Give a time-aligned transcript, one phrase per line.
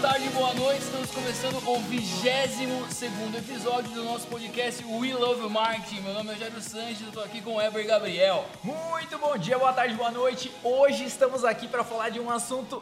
[0.00, 0.82] tarde, boa noite.
[0.82, 6.02] Estamos começando o 22 segundo episódio do nosso podcast We Love Marketing.
[6.02, 8.44] Meu nome é Jairo Sanches, tô aqui com o Eber Gabriel.
[8.62, 10.52] Muito bom dia, boa tarde, boa noite.
[10.62, 12.80] Hoje estamos aqui para falar de um assunto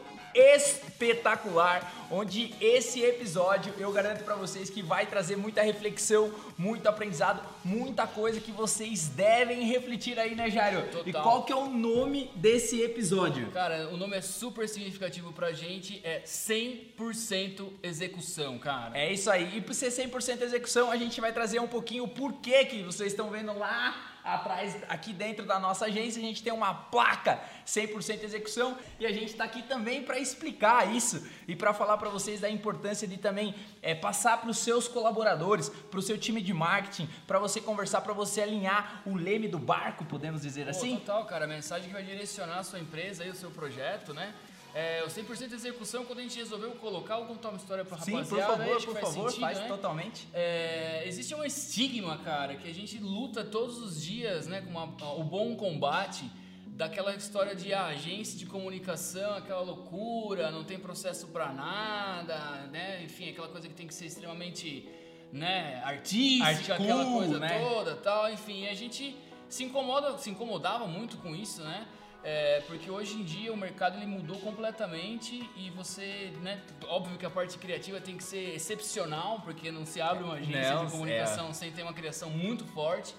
[0.97, 7.43] espetacular, onde esse episódio eu garanto para vocês que vai trazer muita reflexão, muito aprendizado,
[7.65, 10.83] muita coisa que vocês devem refletir aí, né, Jairo?
[10.87, 11.07] Total.
[11.07, 13.51] E qual que é o nome desse episódio?
[13.51, 18.97] Cara, o nome é super significativo pra gente, é 100% execução, cara.
[18.99, 19.59] É isso aí.
[19.59, 23.13] E por ser 100% execução, a gente vai trazer um pouquinho o porquê que vocês
[23.13, 28.25] estão vendo lá atrás, aqui dentro da nossa agência, a gente tem uma placa 100%
[28.25, 32.41] execução e a gente está aqui também para explicar isso e para falar para vocês
[32.41, 36.53] da importância de também é, passar para os seus colaboradores, para o seu time de
[36.53, 40.97] marketing, para você conversar, para você alinhar o leme do barco, podemos dizer Pô, assim?
[40.97, 41.45] Total, cara.
[41.45, 44.35] A mensagem que vai direcionar a sua empresa e o seu projeto, né?
[44.79, 48.27] É, o 100% execução, quando a gente resolveu colocar, vou contar uma história Sim, rapaziada.
[48.27, 48.67] por né?
[48.67, 49.69] favor, por faz favor, sentido, faz né?
[49.69, 50.29] totalmente.
[50.35, 55.15] É, existe um estigma, cara, que a gente luta todos os dias, né, com uma-
[55.15, 56.31] o bom combate
[56.67, 62.37] daquela história de ah, agência de comunicação, aquela loucura, não tem processo pra nada,
[62.71, 63.03] né?
[63.03, 64.87] Enfim, aquela coisa que tem que ser extremamente,
[65.33, 67.59] né, artística, Art aquela coisa né?
[67.67, 69.17] toda, tal, enfim, a gente
[69.49, 71.89] se incomoda, se incomodava muito com isso, né?
[72.29, 77.25] É, porque hoje em dia o mercado ele mudou completamente e você, né, óbvio que
[77.25, 80.91] a parte criativa tem que ser excepcional, porque não se abre uma agência Não, de
[80.91, 83.15] comunicação sem ter uma criação muito forte.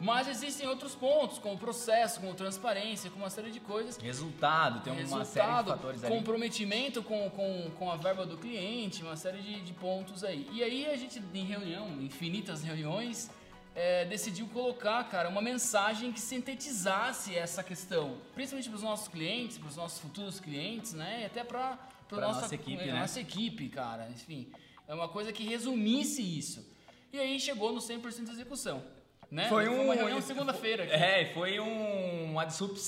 [0.00, 3.96] Mas existem outros pontos, como processo, como transparência, com uma série de coisas.
[3.96, 6.14] Resultado, tem uma série de Resultado, fatores ali.
[6.16, 10.48] comprometimento com, com, com a verba do cliente, uma série de, de pontos aí.
[10.52, 13.30] E aí a gente, em reunião, infinitas reuniões,
[13.78, 19.56] é, decidiu colocar, cara, uma mensagem que sintetizasse essa questão, principalmente para os nossos clientes,
[19.56, 21.20] para os nossos futuros clientes, né?
[21.22, 22.98] E até para Pra nossa equipe, né?
[23.00, 24.08] nossa equipe, cara.
[24.10, 24.50] Enfim,
[24.88, 26.66] é uma coisa que resumisse isso.
[27.12, 28.82] E aí chegou no 100% de execução.
[29.30, 29.46] Né?
[29.48, 30.84] Foi um uma reunião segunda-feira.
[30.86, 32.78] É, foi um uma disrup-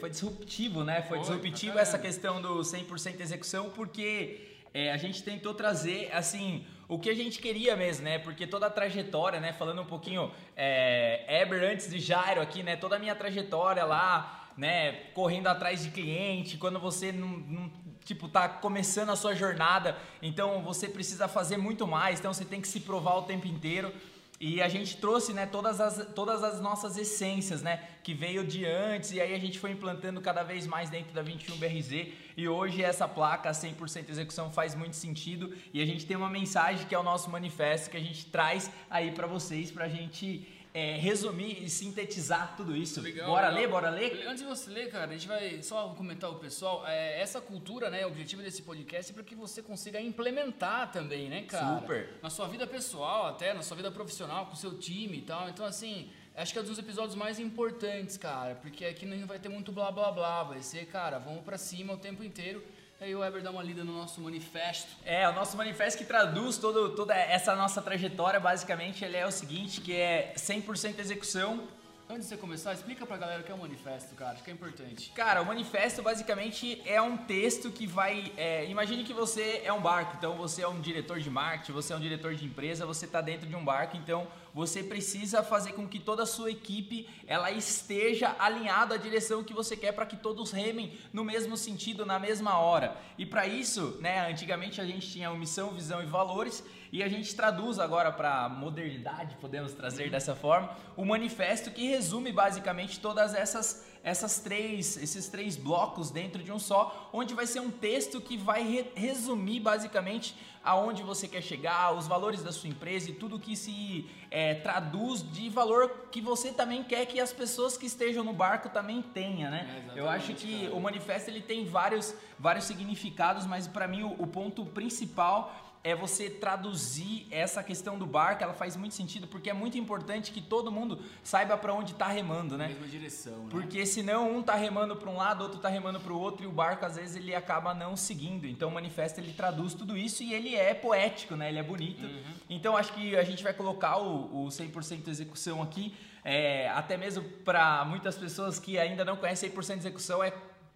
[0.00, 1.02] foi disruptivo, né?
[1.02, 4.40] Foi, Foi, disruptivo essa questão do 100% execução, porque
[4.72, 8.18] é, a gente tentou trazer, assim, o que a gente queria mesmo, né?
[8.18, 9.52] Porque toda a trajetória, né?
[9.52, 12.76] Falando um pouquinho, é, Eber antes de Jairo aqui, né?
[12.76, 14.92] Toda a minha trajetória lá, né?
[15.14, 17.70] Correndo atrás de cliente, quando você não, não
[18.04, 22.60] tipo, tá começando a sua jornada, então você precisa fazer muito mais, então você tem
[22.60, 23.92] que se provar o tempo inteiro.
[24.40, 28.64] E a gente trouxe, né, todas as, todas as nossas essências, né, que veio de
[28.64, 32.82] antes, e aí a gente foi implantando cada vez mais dentro da 21BRZ, e hoje
[32.82, 36.98] essa placa 100% execução faz muito sentido, e a gente tem uma mensagem que é
[36.98, 41.68] o nosso manifesto, que a gente traz aí pra vocês, pra gente é, resumir e
[41.68, 43.00] sintetizar tudo isso.
[43.00, 43.60] Legal, bora legal.
[43.60, 44.26] ler, bora ler?
[44.26, 46.86] Antes de você ler, cara, a gente vai só comentar o pessoal.
[46.86, 48.04] É, essa cultura, né?
[48.06, 51.80] O objetivo desse podcast é para que você consiga implementar também, né, cara?
[51.80, 52.18] Super.
[52.22, 55.48] Na sua vida pessoal, até na sua vida profissional, com o seu time e tal.
[55.48, 59.38] Então, assim, acho que é um dos episódios mais importantes, cara, porque aqui não vai
[59.38, 60.44] ter muito blá blá blá.
[60.44, 62.62] Vai ser, cara, vamos pra cima o tempo inteiro.
[63.02, 64.90] Aí o Weber dá uma lida no nosso manifesto.
[65.06, 69.30] É, o nosso manifesto que traduz todo, toda essa nossa trajetória, basicamente, ele é o
[69.30, 71.66] seguinte, que é 100% execução,
[72.10, 74.32] Antes de você começar, explica pra galera o que é o manifesto, cara.
[74.32, 75.12] Acho que é importante.
[75.14, 78.32] Cara, o manifesto basicamente é um texto que vai.
[78.36, 81.92] é, imagine que você é um barco, então você é um diretor de marketing, você
[81.92, 85.74] é um diretor de empresa, você está dentro de um barco, então você precisa fazer
[85.74, 90.04] com que toda a sua equipe ela esteja alinhada à direção que você quer para
[90.04, 92.96] que todos remem no mesmo sentido, na mesma hora.
[93.16, 97.34] E para isso, né, antigamente a gente tinha missão, visão e valores e a gente
[97.36, 103.88] traduz agora para modernidade, podemos trazer dessa forma, o manifesto que resume basicamente todas essas
[104.02, 108.36] essas três esses três blocos dentro de um só, onde vai ser um texto que
[108.36, 110.34] vai re- resumir basicamente
[110.64, 115.22] aonde você quer chegar, os valores da sua empresa e tudo que se é, traduz
[115.32, 119.48] de valor que você também quer que as pessoas que estejam no barco também tenha,
[119.50, 119.84] né?
[119.94, 120.74] É, Eu acho que cara.
[120.74, 125.94] o manifesto ele tem vários vários significados, mas para mim o, o ponto principal é
[125.94, 130.40] você traduzir essa questão do barco, ela faz muito sentido porque é muito importante que
[130.40, 132.68] todo mundo saiba para onde tá remando, né?
[132.68, 133.48] mesma direção, né?
[133.50, 136.46] Porque senão um tá remando para um lado, outro tá remando para o outro e
[136.46, 138.46] o barco às vezes ele acaba não seguindo.
[138.46, 141.48] Então o manifesto ele traduz tudo isso e ele é poético, né?
[141.48, 142.06] Ele é bonito.
[142.48, 147.22] Então acho que a gente vai colocar o, o 100% execução aqui, é, até mesmo
[147.22, 150.30] para muitas pessoas que ainda não conhecem 100% execução é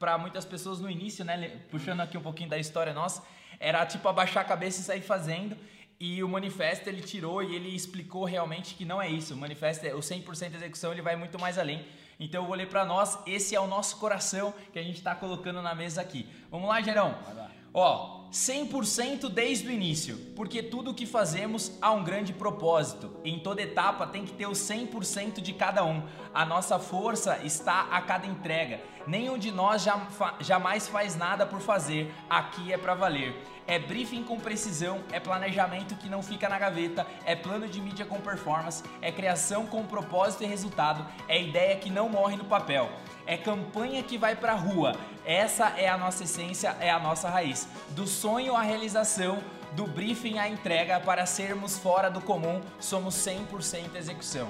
[0.05, 1.63] para muitas pessoas no início, né?
[1.71, 3.23] Puxando aqui um pouquinho da história nossa,
[3.59, 5.57] era tipo abaixar a cabeça e sair fazendo.
[5.99, 9.33] E o manifesto ele tirou e ele explicou realmente que não é isso.
[9.33, 11.87] O manifesto, é, o 100% execução, ele vai muito mais além.
[12.21, 15.15] Então eu vou ler para nós, esse é o nosso coração que a gente está
[15.15, 16.29] colocando na mesa aqui.
[16.51, 17.19] Vamos lá, Gerão?
[17.25, 17.51] Vai lá.
[17.73, 23.15] Ó, 100% desde o início, porque tudo o que fazemos há um grande propósito.
[23.25, 26.03] Em toda etapa tem que ter o 100% de cada um.
[26.35, 28.81] A nossa força está a cada entrega.
[29.07, 29.87] Nenhum de nós
[30.41, 32.13] jamais faz nada por fazer.
[32.29, 33.37] Aqui é para valer.
[33.69, 38.05] É briefing com precisão, é planejamento que não fica na gaveta, é plano de mídia
[38.05, 42.91] com performance, é criação com propósito e resultado, é ideia que não morre no papel
[43.27, 44.95] é campanha que vai pra rua.
[45.25, 47.69] Essa é a nossa essência, é a nossa raiz.
[47.91, 49.39] Do sonho à realização,
[49.73, 54.49] do briefing à entrega, para sermos fora do comum, somos 100% execução.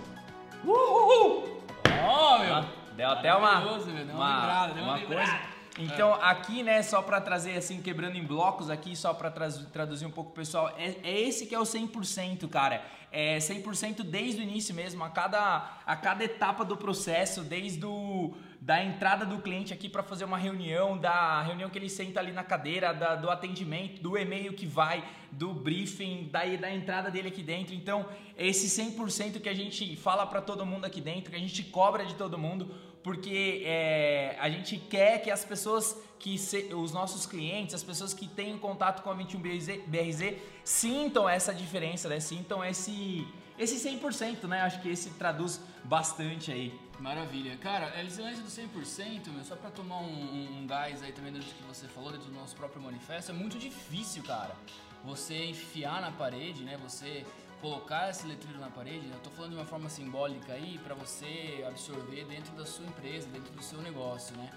[0.65, 1.63] Uhul!
[2.07, 2.85] Oh, meu!
[2.97, 5.41] Deu até uma, meu, deu uma, deu uma, coisa.
[5.77, 10.11] Então, aqui, né, só para trazer assim, quebrando em blocos aqui, só para traduzir um
[10.11, 12.85] pouco pessoal, é, é, esse que é o 100%, cara.
[13.11, 18.35] É 100% desde o início mesmo, a cada, a cada etapa do processo, desde o
[18.65, 22.33] da entrada do cliente aqui para fazer uma reunião, da reunião que ele senta ali
[22.33, 27.29] na cadeira, da, do atendimento, do e-mail que vai, do briefing, da, da entrada dele
[27.29, 27.75] aqui dentro.
[27.75, 28.09] Então,
[28.39, 32.07] esse 100% que a gente fala para todo mundo aqui dentro, que a gente cobra
[32.07, 37.27] de todo mundo, porque é, a gente quer que as pessoas, que se, os nossos
[37.27, 42.19] clientes, as pessoas que têm contato com a 21BRZ, BRZ, sintam essa diferença, né?
[42.19, 43.29] sintam esse,
[43.59, 44.63] esse 100%, né?
[44.63, 46.84] Acho que esse traduz bastante aí.
[47.01, 47.57] Maravilha.
[47.57, 51.49] Cara, a excelência do 100%, meu, só pra tomar um, um, gás aí também dentro
[51.49, 54.55] do que você falou, dentro do nosso próprio manifesto, é muito difícil, cara.
[55.05, 56.79] Você enfiar na parede, né?
[56.79, 57.27] Você
[57.61, 61.65] colocar esse letreiro na parede, eu tô falando de uma forma simbólica aí, para você
[61.67, 64.51] absorver dentro da sua empresa, dentro do seu negócio, né?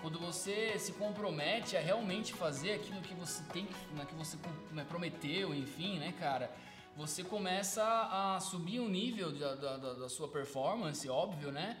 [0.00, 4.36] Quando você se compromete a realmente fazer aquilo que você tem, né, que você
[4.72, 6.54] né, prometeu, enfim, né, cara?
[6.96, 11.76] Você começa a subir o nível da, da, da, sua performance, óbvio, né?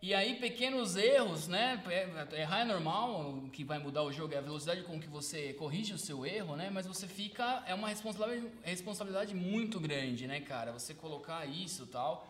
[0.00, 1.82] E aí pequenos erros, né?
[1.88, 5.08] É, errar é normal, o que vai mudar o jogo é a velocidade com que
[5.08, 6.70] você corrige o seu erro, né?
[6.70, 10.72] Mas você fica é uma responsabilidade, responsabilidade muito grande, né, cara?
[10.72, 12.28] Você colocar isso, tal.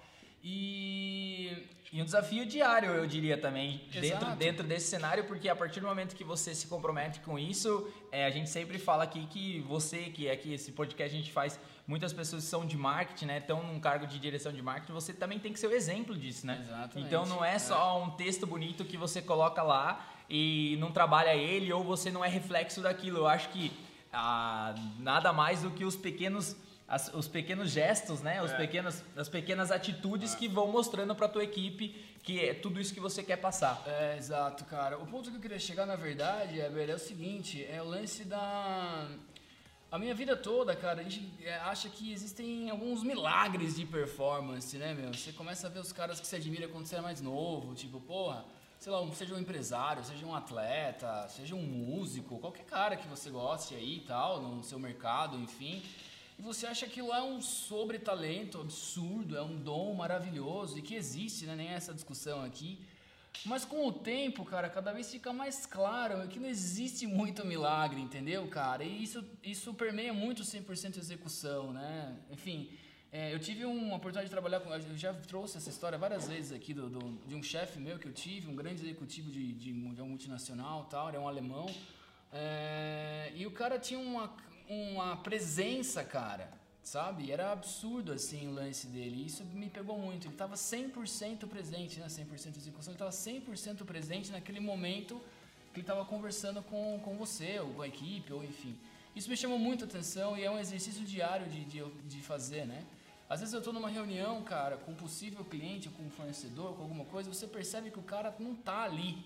[0.48, 5.80] E, e um desafio diário, eu diria também, dentro, dentro desse cenário, porque a partir
[5.80, 9.58] do momento que você se compromete com isso, é, a gente sempre fala aqui que
[9.62, 13.38] você, que é que esse podcast a gente faz muitas pessoas são de marketing, né,
[13.38, 16.46] estão num cargo de direção de marketing, você também tem que ser o exemplo disso,
[16.46, 16.58] né?
[16.60, 17.06] Exatamente.
[17.06, 21.72] Então não é só um texto bonito que você coloca lá e não trabalha ele
[21.72, 23.18] ou você não é reflexo daquilo.
[23.18, 23.72] Eu acho que
[24.12, 26.56] ah, nada mais do que os pequenos
[26.88, 28.40] as, os pequenos gestos, né?
[28.40, 28.56] Os é.
[28.56, 30.36] pequenos, as pequenas atitudes é.
[30.36, 31.94] que vão mostrando para tua equipe
[32.26, 33.80] que é tudo isso que você quer passar.
[33.86, 34.98] É, exato, cara.
[34.98, 38.24] O ponto que eu queria chegar, na verdade, é, é o seguinte, é o lance
[38.24, 39.08] da
[39.96, 44.76] a minha vida toda, cara, a gente é, acha que existem alguns milagres de performance,
[44.76, 45.14] né, meu?
[45.14, 47.98] Você começa a ver os caras que você admira quando você é mais novo, tipo,
[47.98, 48.44] porra,
[48.78, 53.30] sei lá, seja um empresário, seja um atleta, seja um músico, qualquer cara que você
[53.30, 55.82] goste aí e tal, no seu mercado, enfim.
[56.38, 60.94] E você acha que lá é um sobre-talento absurdo, é um dom maravilhoso e que
[60.94, 61.56] existe, né?
[61.56, 62.78] Nem essa discussão aqui.
[63.44, 68.00] Mas com o tempo, cara, cada vez fica mais claro que não existe muito milagre,
[68.00, 68.82] entendeu, cara?
[68.82, 72.16] E isso, isso permeia muito 100% execução, né?
[72.30, 72.70] Enfim,
[73.12, 74.72] é, eu tive uma oportunidade de trabalhar com.
[74.72, 78.08] Eu já trouxe essa história várias vezes aqui do, do de um chefe meu que
[78.08, 81.66] eu tive, um grande executivo de, de, de um multinacional tal, era um alemão.
[82.32, 84.34] É, e o cara tinha uma,
[84.68, 87.32] uma presença, cara sabe?
[87.32, 89.22] Era absurdo, assim, o lance dele.
[89.22, 90.28] E isso me pegou muito.
[90.28, 92.06] Ele estava 100% presente, né?
[92.06, 92.94] 100% execução.
[92.94, 95.20] Ele estava 100% presente naquele momento
[95.72, 98.78] que ele estava conversando com, com você, ou com a equipe, ou enfim.
[99.16, 102.64] Isso me chamou muito a atenção e é um exercício diário de, de, de fazer,
[102.64, 102.84] né?
[103.28, 106.82] Às vezes eu estou numa reunião, cara, com um possível cliente, com um fornecedor, com
[106.82, 109.18] alguma coisa, você percebe que o cara não está ali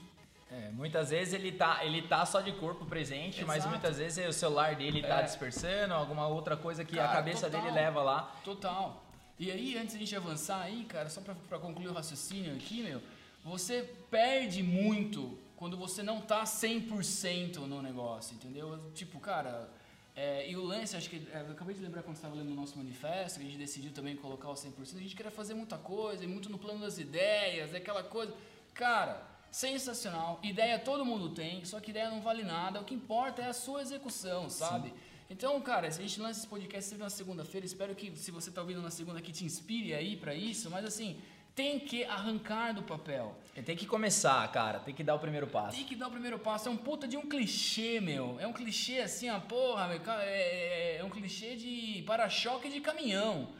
[0.52, 3.46] é, muitas vezes ele tá, ele tá só de corpo presente, Exato.
[3.46, 5.22] mas muitas vezes o celular dele tá é.
[5.22, 8.34] dispersando, alguma outra coisa que cara, a cabeça total, dele leva lá.
[8.44, 9.04] Total.
[9.38, 12.82] E aí, antes de a gente avançar aí, cara, só para concluir o raciocínio aqui,
[12.82, 13.00] meu,
[13.44, 18.90] você perde muito quando você não tá 100% no negócio, entendeu?
[18.92, 19.68] Tipo, cara,
[20.16, 22.54] é, e o lance, acho que, é, eu acabei de lembrar quando estava lendo o
[22.56, 25.78] nosso manifesto, que a gente decidiu também colocar o 100%, a gente queria fazer muita
[25.78, 28.34] coisa, e muito no plano das ideias, aquela coisa.
[28.74, 30.38] Cara, sensacional.
[30.42, 32.80] Ideia todo mundo tem, só que ideia não vale nada.
[32.80, 34.88] O que importa é a sua execução, sabe?
[34.88, 34.94] Sim.
[35.30, 38.60] Então, cara, a gente lança esse podcast sempre na segunda-feira, espero que se você está
[38.60, 41.20] ouvindo na segunda que te inspire aí para isso, mas assim,
[41.54, 43.36] tem que arrancar do papel.
[43.64, 45.76] Tem que começar, cara, tem que dar o primeiro passo.
[45.76, 46.68] Tem que dar o primeiro passo.
[46.68, 48.38] É um puta de um clichê, meu.
[48.40, 52.80] É um clichê assim, ó, porra, meu, é, é, é um clichê de para-choque de
[52.80, 53.50] caminhão.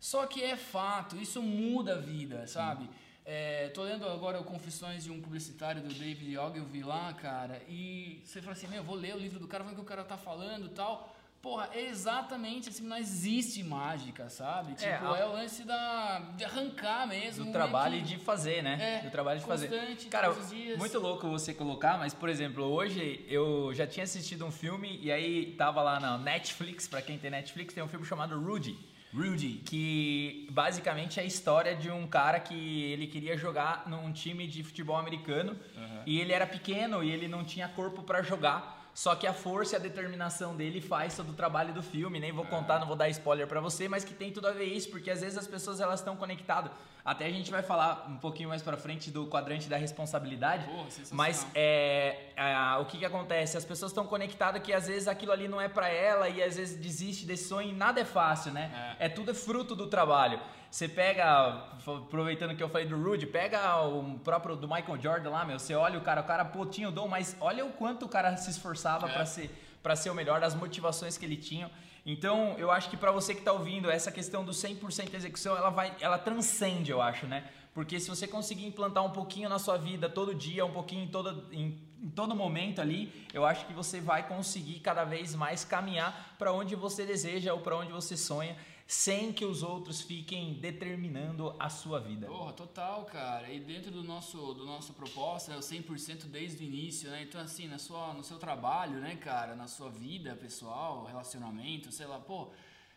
[0.00, 2.88] Só que é fato, isso muda a vida, sabe?
[3.24, 3.30] Sim.
[3.32, 8.20] É, tô lendo agora o Confissões de um Publicitário do David Ogilvy lá, cara, e
[8.24, 10.04] você fala assim, meu, vou ler o livro do cara, ver o que o cara
[10.04, 11.14] tá falando e tal.
[11.42, 14.74] Porra, é exatamente assim, não existe mágica, sabe?
[14.74, 17.46] Tipo, é, é o lance da, de arrancar mesmo.
[17.46, 18.98] Do trabalho que, de fazer, né?
[18.98, 19.68] É, do trabalho de fazer.
[20.10, 20.34] Cara,
[20.76, 25.10] muito louco você colocar, mas, por exemplo, hoje eu já tinha assistido um filme e
[25.10, 28.76] aí tava lá na Netflix, pra quem tem Netflix, tem um filme chamado Rudy.
[29.12, 29.62] Rudy.
[29.64, 34.62] Que basicamente é a história de um cara que ele queria jogar num time de
[34.62, 36.02] futebol americano uhum.
[36.06, 38.79] e ele era pequeno e ele não tinha corpo para jogar.
[38.94, 42.18] Só que a força e a determinação dele faz todo o trabalho do filme.
[42.18, 44.64] Nem vou contar, não vou dar spoiler para você, mas que tem tudo a ver
[44.64, 46.72] isso, porque às vezes as pessoas elas estão conectadas.
[47.04, 50.66] Até a gente vai falar um pouquinho mais para frente do quadrante da responsabilidade.
[50.66, 53.56] Porra, mas é, é, o que, que acontece?
[53.56, 56.56] As pessoas estão conectadas que às vezes aquilo ali não é para ela e às
[56.56, 57.70] vezes desiste desse sonho.
[57.70, 58.96] E nada é fácil, né?
[58.98, 59.06] É.
[59.06, 60.40] é tudo é fruto do trabalho.
[60.70, 65.44] Você pega, aproveitando que eu falei do Rude, pega o próprio do Michael Jordan lá,
[65.44, 65.58] meu.
[65.58, 68.08] Você olha o cara, o cara, pô, tinha o dom, mas olha o quanto o
[68.08, 69.12] cara se esforçava é.
[69.12, 69.50] para ser,
[69.82, 71.68] pra ser o melhor, das motivações que ele tinha.
[72.06, 75.70] Então, eu acho que para você que está ouvindo, essa questão do 100% execução, ela
[75.70, 77.44] vai, ela transcende, eu acho, né?
[77.74, 81.08] Porque se você conseguir implantar um pouquinho na sua vida todo dia, um pouquinho em
[81.08, 85.64] todo, em, em todo momento ali, eu acho que você vai conseguir cada vez mais
[85.64, 88.56] caminhar para onde você deseja ou para onde você sonha
[88.90, 92.26] sem que os outros fiquem determinando a sua vida.
[92.26, 93.48] Porra, total, cara.
[93.48, 97.22] E dentro do nosso do nossa proposta é o 100% desde o início, né?
[97.22, 102.04] Então assim, na sua no seu trabalho, né, cara, na sua vida pessoal, relacionamento, sei
[102.04, 102.50] lá, pô,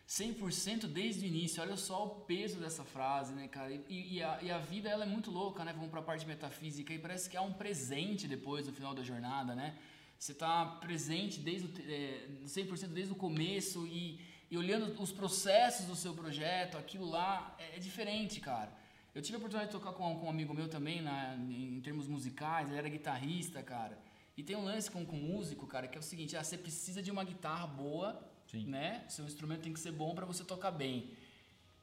[0.08, 1.62] 100% desde o início.
[1.62, 3.72] Olha só o peso dessa frase, né, cara?
[3.72, 5.72] E, e, a, e a vida ela é muito louca, né?
[5.72, 9.04] Vamos para a parte metafísica e parece que há um presente depois no final da
[9.04, 9.78] jornada, né?
[10.18, 15.84] Você está presente desde o, é, 100% desde o começo e e olhando os processos
[15.86, 18.72] do seu projeto, aquilo lá é, é diferente, cara.
[19.12, 22.06] Eu tive a oportunidade de tocar com, com um amigo meu também, na, em termos
[22.06, 23.98] musicais, ele era guitarrista, cara.
[24.36, 27.02] E tem um lance com, com músico, cara, que é o seguinte: ah, você precisa
[27.02, 28.66] de uma guitarra boa, Sim.
[28.66, 29.04] né?
[29.08, 31.10] Seu instrumento tem que ser bom para você tocar bem.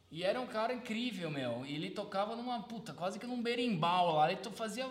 [0.09, 1.65] E era um cara incrível, meu.
[1.65, 4.31] E ele tocava numa puta, quase que num berimbau lá.
[4.31, 4.85] Ele fazia,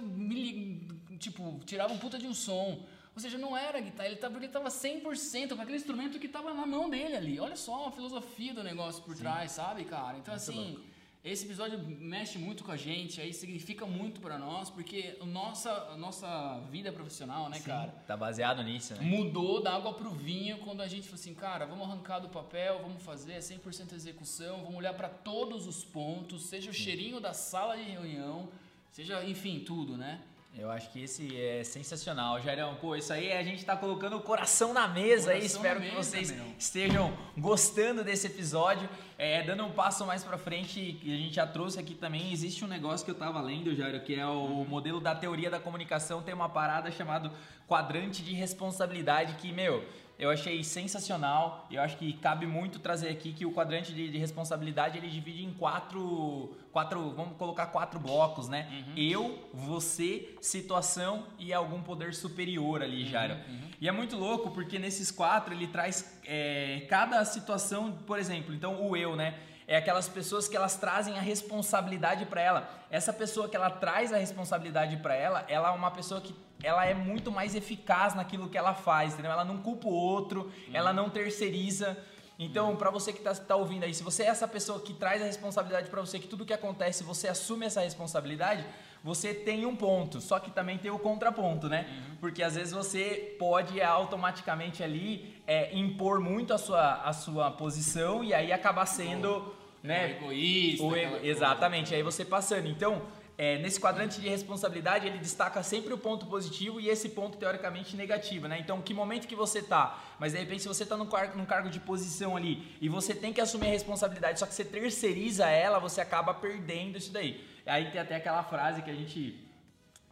[1.18, 2.84] tipo, tirava um puta de um som.
[3.14, 6.54] Ou seja, não era guitarra, ele estava, ele estava 100% com aquele instrumento que estava
[6.54, 7.40] na mão dele ali.
[7.40, 9.22] Olha só a filosofia do negócio por Sim.
[9.22, 10.16] trás, sabe, cara?
[10.18, 10.82] Então, muito assim, louco.
[11.24, 15.70] esse episódio mexe muito com a gente, aí significa muito para nós, porque a nossa,
[15.92, 17.90] a nossa vida profissional, né, Sim, cara?
[18.06, 19.00] Tá baseado nisso, né?
[19.02, 22.78] Mudou da água pro vinho quando a gente falou assim, cara, vamos arrancar do papel,
[22.80, 26.80] vamos fazer 100% execução, vamos olhar para todos os pontos, seja o Sim.
[26.84, 28.48] cheirinho da sala de reunião,
[28.92, 30.22] seja, enfim, tudo, né?
[30.58, 32.74] Eu acho que esse é sensacional, Jairão.
[32.74, 35.46] Pô, isso aí a gente tá colocando o coração na mesa coração aí.
[35.46, 36.44] Espero que vocês meu.
[36.58, 38.88] estejam gostando desse episódio.
[39.16, 42.64] É, dando um passo mais para frente, que a gente já trouxe aqui também, existe
[42.64, 44.64] um negócio que eu tava lendo, Jairo, que é o uhum.
[44.64, 46.20] modelo da teoria da comunicação.
[46.20, 47.30] Tem uma parada chamada
[47.68, 49.84] quadrante de responsabilidade que, meu,
[50.18, 51.66] eu achei sensacional.
[51.70, 55.44] Eu acho que cabe muito trazer aqui que o quadrante de, de responsabilidade ele divide
[55.44, 58.68] em quatro, quatro, vamos colocar quatro blocos, né?
[58.70, 58.94] Uhum.
[58.96, 63.34] Eu, você, situação e algum poder superior ali, Jairo.
[63.34, 63.70] Uhum, uhum.
[63.80, 68.86] E é muito louco porque nesses quatro ele traz é, cada situação, por exemplo, então
[68.88, 69.34] o eu, né?
[69.70, 72.68] é aquelas pessoas que elas trazem a responsabilidade para ela.
[72.90, 76.84] Essa pessoa que ela traz a responsabilidade para ela, ela é uma pessoa que ela
[76.84, 79.30] é muito mais eficaz naquilo que ela faz, entendeu?
[79.30, 80.74] Ela não culpa o outro, uhum.
[80.74, 81.96] ela não terceiriza.
[82.42, 85.20] Então, para você que está tá ouvindo aí, se você é essa pessoa que traz
[85.20, 88.64] a responsabilidade para você, que tudo que acontece você assume essa responsabilidade,
[89.04, 91.86] você tem um ponto, só que também tem o contraponto, né?
[91.86, 92.16] Uhum.
[92.18, 98.24] Porque às vezes você pode automaticamente ali é, impor muito a sua, a sua posição
[98.24, 100.06] e aí acabar sendo né?
[100.06, 100.84] O egoísta.
[100.84, 101.96] O ego, exatamente, coisa.
[101.96, 102.68] aí você passando.
[102.68, 103.02] Então,
[103.40, 107.96] é, nesse quadrante de responsabilidade, ele destaca sempre o ponto positivo e esse ponto teoricamente
[107.96, 108.58] negativo, né?
[108.58, 109.98] Então, que momento que você tá?
[110.18, 113.14] Mas de repente, se você tá num, car num cargo de posição ali e você
[113.14, 117.42] tem que assumir a responsabilidade, só que você terceiriza ela, você acaba perdendo isso daí.
[117.64, 119.42] Aí tem até aquela frase que a gente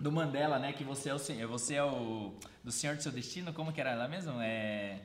[0.01, 0.73] do Mandela, né?
[0.73, 2.33] Que você é o você é o
[2.65, 4.41] do senhor do seu destino, como que era lá mesmo?
[4.41, 5.01] É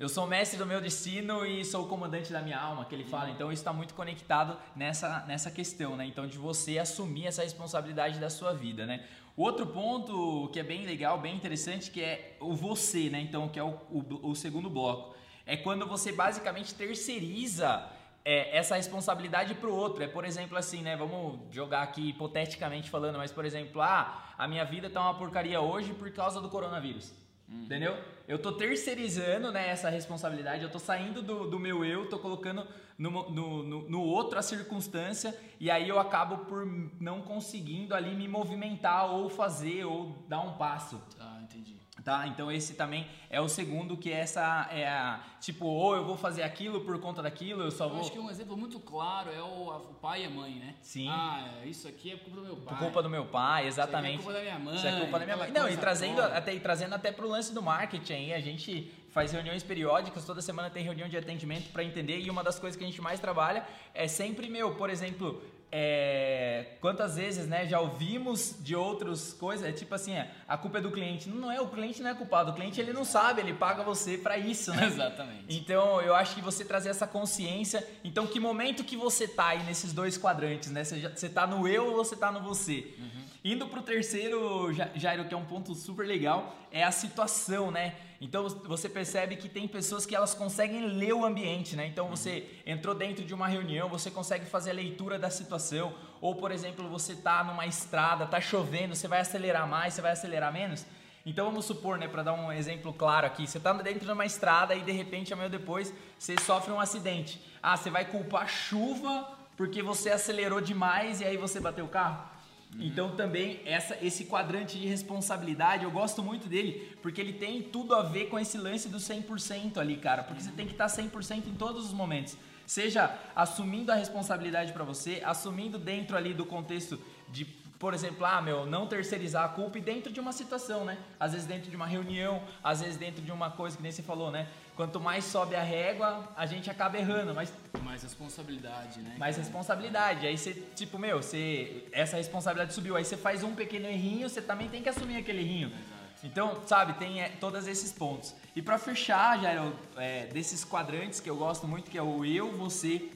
[0.00, 3.04] eu sou mestre do meu destino e sou o comandante da minha alma, que ele
[3.04, 3.30] fala.
[3.30, 6.06] Então isso está muito conectado nessa, nessa questão, né?
[6.06, 9.06] Então de você assumir essa responsabilidade da sua vida, né?
[9.36, 13.20] O outro ponto que é bem legal, bem interessante, que é o você, né?
[13.20, 15.14] Então que é o, o, o segundo bloco,
[15.46, 17.88] é quando você basicamente terceiriza
[18.24, 20.02] é, essa responsabilidade para o outro.
[20.02, 20.96] É, por exemplo, assim, né?
[20.96, 25.60] Vamos jogar aqui hipoteticamente falando, mas por exemplo, ah, a minha vida tá uma porcaria
[25.60, 27.21] hoje por causa do coronavírus.
[27.52, 27.64] Uhum.
[27.64, 27.96] Entendeu?
[28.26, 32.66] Eu tô terceirizando né, essa responsabilidade, eu tô saindo do, do meu eu, tô colocando
[32.96, 36.64] no, no, no, no, outro a circunstância e aí eu acabo por
[37.00, 41.02] não conseguindo ali me movimentar ou fazer ou dar um passo.
[41.18, 41.81] Ah, entendi.
[42.04, 42.26] Tá?
[42.26, 46.16] Então esse também é o segundo que é essa é a, tipo, ou eu vou
[46.16, 49.30] fazer aquilo por conta daquilo, eu só vou Eu acho que um exemplo muito claro
[49.30, 50.74] é o, o pai e a mãe, né?
[50.82, 51.08] Sim.
[51.08, 52.74] Ah, isso aqui é culpa do meu pai.
[52.74, 54.18] Por culpa do meu pai, exatamente.
[54.18, 54.74] Isso é culpa da minha mãe.
[54.74, 55.50] Isso é culpa da minha mãe.
[55.52, 59.30] Não, e trazendo até, e trazendo até pro lance do marketing aí, a gente faz
[59.30, 62.82] reuniões periódicas, toda semana tem reunião de atendimento para entender e uma das coisas que
[62.82, 65.42] a gente mais trabalha é sempre meu, por exemplo,
[65.74, 70.76] é, quantas vezes né, já ouvimos de outras coisas, é tipo assim, é, a culpa
[70.76, 71.30] é do cliente.
[71.30, 74.18] Não é, o cliente não é culpado, o cliente ele não sabe, ele paga você
[74.18, 74.84] para isso, né?
[74.92, 75.44] Exatamente.
[75.48, 77.88] Então eu acho que você trazer essa consciência.
[78.04, 80.84] Então, que momento que você tá aí nesses dois quadrantes, né?
[80.84, 82.94] Você, já, você tá no eu ou você tá no você?
[82.98, 83.21] Uhum.
[83.44, 87.96] Indo pro terceiro, Jairo, que é um ponto super legal, é a situação, né?
[88.20, 91.84] Então você percebe que tem pessoas que elas conseguem ler o ambiente, né?
[91.88, 96.36] Então você entrou dentro de uma reunião, você consegue fazer a leitura da situação, ou
[96.36, 100.52] por exemplo, você tá numa estrada, tá chovendo, você vai acelerar mais, você vai acelerar
[100.52, 100.86] menos.
[101.26, 104.24] Então vamos supor, né, para dar um exemplo claro aqui, você está dentro de uma
[104.24, 107.40] estrada e de repente, amanhã depois, você sofre um acidente.
[107.60, 111.88] Ah, você vai culpar a chuva porque você acelerou demais e aí você bateu o
[111.88, 112.30] carro?
[112.78, 117.94] Então também essa, esse quadrante de responsabilidade, eu gosto muito dele, porque ele tem tudo
[117.94, 120.22] a ver com esse lance do 100% ali, cara.
[120.22, 122.36] Porque você tem que estar 100% em todos os momentos.
[122.66, 126.98] Seja assumindo a responsabilidade para você, assumindo dentro ali do contexto
[127.30, 127.44] de
[127.82, 130.96] por exemplo, ah, meu, não terceirizar a culpa e dentro de uma situação, né?
[131.18, 134.04] Às vezes dentro de uma reunião, às vezes dentro de uma coisa que nem você
[134.04, 134.46] falou, né?
[134.76, 139.16] Quanto mais sobe a régua, a gente acaba errando, mas mais responsabilidade, né?
[139.18, 140.28] Mais responsabilidade.
[140.28, 144.40] Aí você, tipo, meu, você essa responsabilidade subiu, aí você faz um pequeno errinho, você
[144.40, 145.66] também tem que assumir aquele errinho.
[145.66, 145.82] Exato.
[146.22, 148.32] Então, sabe, tem é, todos esses pontos.
[148.54, 152.56] E para fechar, já é, desses quadrantes que eu gosto muito, que é o eu,
[152.56, 153.10] você,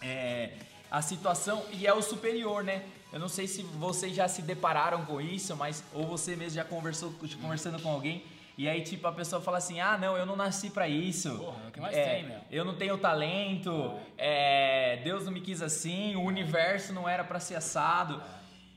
[0.00, 0.52] é,
[0.88, 2.84] a situação e é o superior, né?
[3.12, 6.64] Eu não sei se vocês já se depararam com isso, mas ou você mesmo já
[6.64, 8.24] conversou conversando com alguém
[8.56, 11.36] e aí tipo a pessoa fala assim: "Ah, não, eu não nasci para isso".
[11.38, 12.40] Porra, é o que mais é, tem, meu.
[12.50, 13.94] Eu não tenho talento.
[14.16, 18.22] É, Deus não me quis assim, o universo não era para ser assado.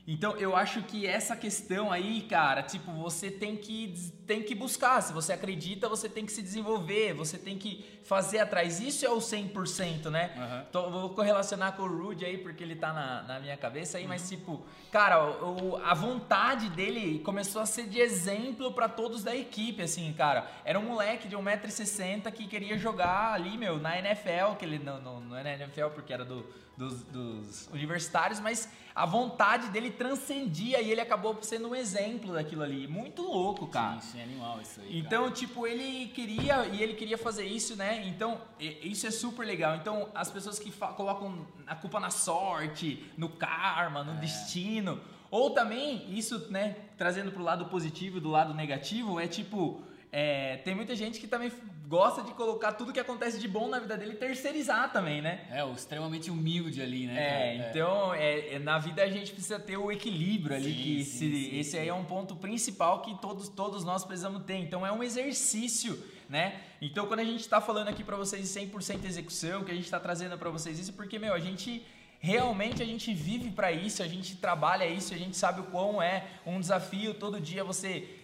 [0.06, 3.94] Então eu acho que essa questão aí, cara, tipo, você tem que,
[4.26, 5.00] tem que buscar.
[5.02, 8.80] Se você acredita, você tem que se desenvolver, você tem que fazer atrás.
[8.80, 10.32] Isso é o 100%, né?
[10.36, 10.64] Uhum.
[10.68, 14.04] Então, vou correlacionar com o Rude aí, porque ele tá na, na minha cabeça aí,
[14.04, 14.10] uhum.
[14.10, 19.34] mas tipo, cara, o, a vontade dele começou a ser de exemplo para todos da
[19.34, 20.50] equipe, assim, cara.
[20.64, 25.00] Era um moleque de 1,60m que queria jogar ali, meu, na NFL, que ele não,
[25.00, 26.44] não, não é na NFL porque era do
[26.76, 32.62] dos, dos, universitários, mas a vontade dele transcendia e ele acabou sendo um exemplo daquilo
[32.62, 32.86] ali.
[32.86, 34.00] Muito louco, cara.
[34.00, 34.98] Sim, sim, animal isso aí.
[34.98, 35.34] Então, cara.
[35.34, 38.06] tipo, ele queria e ele queria fazer isso, né?
[38.06, 39.76] Então, isso é super legal.
[39.76, 44.16] Então, as pessoas que colocam a culpa na sorte, no karma, no é.
[44.16, 45.00] destino,
[45.30, 49.82] ou também isso, né, trazendo pro lado positivo do lado negativo, é tipo
[50.16, 51.50] é, tem muita gente que também
[51.94, 55.46] gosta de colocar tudo que acontece de bom na vida dele e terceirizar também, né?
[55.48, 57.14] É, o extremamente humilde ali, né?
[57.16, 57.70] É, é.
[57.70, 61.18] então é, é, na vida a gente precisa ter o equilíbrio ali, sim, que sim,
[61.18, 64.56] se, sim, esse aí é um ponto principal que todos, todos nós precisamos ter.
[64.56, 65.96] Então é um exercício,
[66.28, 66.62] né?
[66.82, 70.00] Então quando a gente está falando aqui para vocês 100% execução, que a gente está
[70.00, 71.80] trazendo para vocês isso, porque, meu, a gente
[72.18, 76.02] realmente a gente vive para isso, a gente trabalha isso, a gente sabe o quão
[76.02, 78.23] é um desafio todo dia você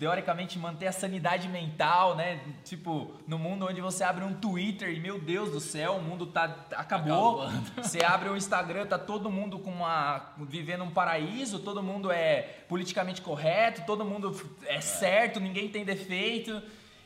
[0.00, 2.40] teoricamente manter a sanidade mental, né?
[2.64, 6.26] Tipo, no mundo onde você abre um Twitter e meu Deus do céu, o mundo
[6.26, 7.46] tá acabou.
[7.76, 12.62] Você abre o Instagram, tá todo mundo com uma vivendo um paraíso, todo mundo é
[12.66, 14.34] politicamente correto, todo mundo
[14.64, 16.62] é certo, ninguém tem defeito.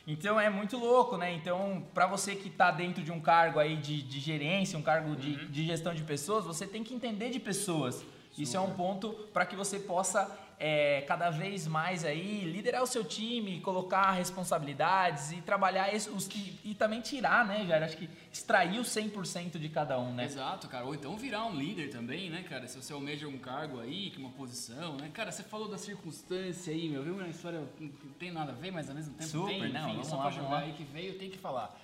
[0.07, 1.33] Então é muito louco, né?
[1.33, 5.17] Então, para você que está dentro de um cargo aí de, de gerência, um cargo
[5.17, 5.51] de, uhum.
[5.51, 8.05] de gestão de pessoas, você tem que entender de pessoas.
[8.37, 12.87] Isso é um ponto para que você possa é, cada vez mais aí liderar o
[12.87, 17.83] seu time, colocar responsabilidades e trabalhar esse, os, e, e, também tirar, né, Jair?
[17.83, 20.25] Acho que extrair o 100% de cada um, né?
[20.25, 20.85] Exato, cara.
[20.85, 22.67] Ou então virar um líder também, né, cara?
[22.67, 25.09] Se você almeja um cargo aí, uma posição, né?
[25.13, 28.55] Cara, você falou da circunstância aí, meu, viu uma história que não tem nada a
[28.55, 30.83] ver, mas ao mesmo tempo Super, tem, não, enfim, só lá, pra jogar aí que
[30.83, 31.75] veio, tem que falar.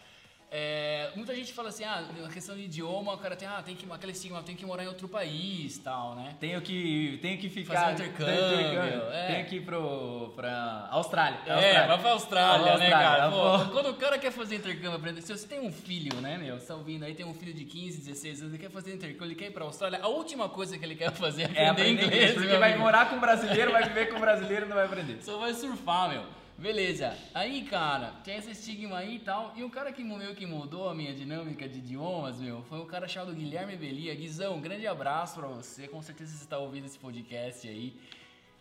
[0.53, 3.73] É, muita gente fala assim, ah, na questão de idioma, o cara tem, ah, tem
[3.73, 6.35] que, aquele estigma, tem que morar em outro país tal, né?
[6.41, 7.79] Tenho que, tenho que ficar...
[7.79, 8.33] Fazer intercâmbio.
[8.33, 9.11] intercâmbio.
[9.13, 9.27] É.
[9.27, 11.39] Tenho que ir pro, pra Austrália.
[11.45, 11.87] É, Austrália.
[11.87, 13.31] vai pra Austrália, Austrália né, cara?
[13.31, 16.59] Pô, quando o cara quer fazer intercâmbio, aprender, se você tem um filho, né, meu,
[16.59, 19.27] você tá ouvindo aí, tem um filho de 15, 16 anos, ele quer fazer intercâmbio,
[19.27, 21.69] ele quer ir pra Austrália, a última coisa que ele quer fazer é aprender, é
[21.69, 22.33] aprender inglês.
[22.33, 25.23] Porque vai morar com brasileiro, vai viver com brasileiro, não vai aprender.
[25.23, 26.40] Só vai surfar, meu.
[26.61, 27.17] Beleza.
[27.33, 29.51] Aí, cara, tem esse estigma aí e tal.
[29.55, 32.85] E um cara que meio que mudou a minha dinâmica de idiomas, meu, foi um
[32.85, 34.13] cara chamado Guilherme Belia.
[34.13, 35.87] Guizão, um grande abraço pra você.
[35.87, 37.99] Com certeza você está ouvindo esse podcast aí.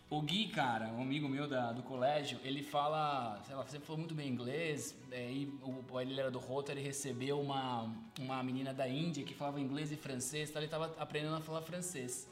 [0.09, 3.99] O Gui, cara, um amigo meu da, do colégio, ele fala, sei lá, sempre falou
[3.99, 4.97] muito bem inglês.
[5.11, 7.87] Aí o, ele era do Rota, ele recebeu uma,
[8.19, 11.61] uma menina da Índia que falava inglês e francês, então ele estava aprendendo a falar
[11.61, 12.27] francês.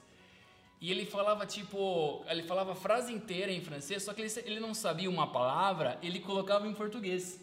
[0.82, 4.60] E ele falava tipo, ele falava a frase inteira em francês, só que ele, ele
[4.60, 7.40] não sabia uma palavra, ele colocava em português.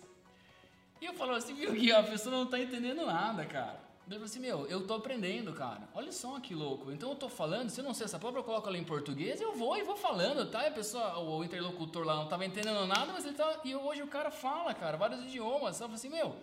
[1.00, 3.86] E eu falava assim, viu Gui, a pessoa não tá entendendo nada, cara.
[4.08, 5.82] Eu falei assim, meu, eu tô aprendendo, cara.
[5.92, 6.92] Olha só que louco.
[6.92, 9.40] Então eu tô falando, se eu não sei essa palavra, eu coloco ela em português,
[9.40, 10.62] eu vou e vou falando, tá?
[10.62, 13.60] E a pessoa, o, interlocutor lá não tava entendendo nada, mas ele tá.
[13.64, 15.80] E hoje o cara fala, cara, vários idiomas.
[15.80, 16.36] Eu falei assim, meu,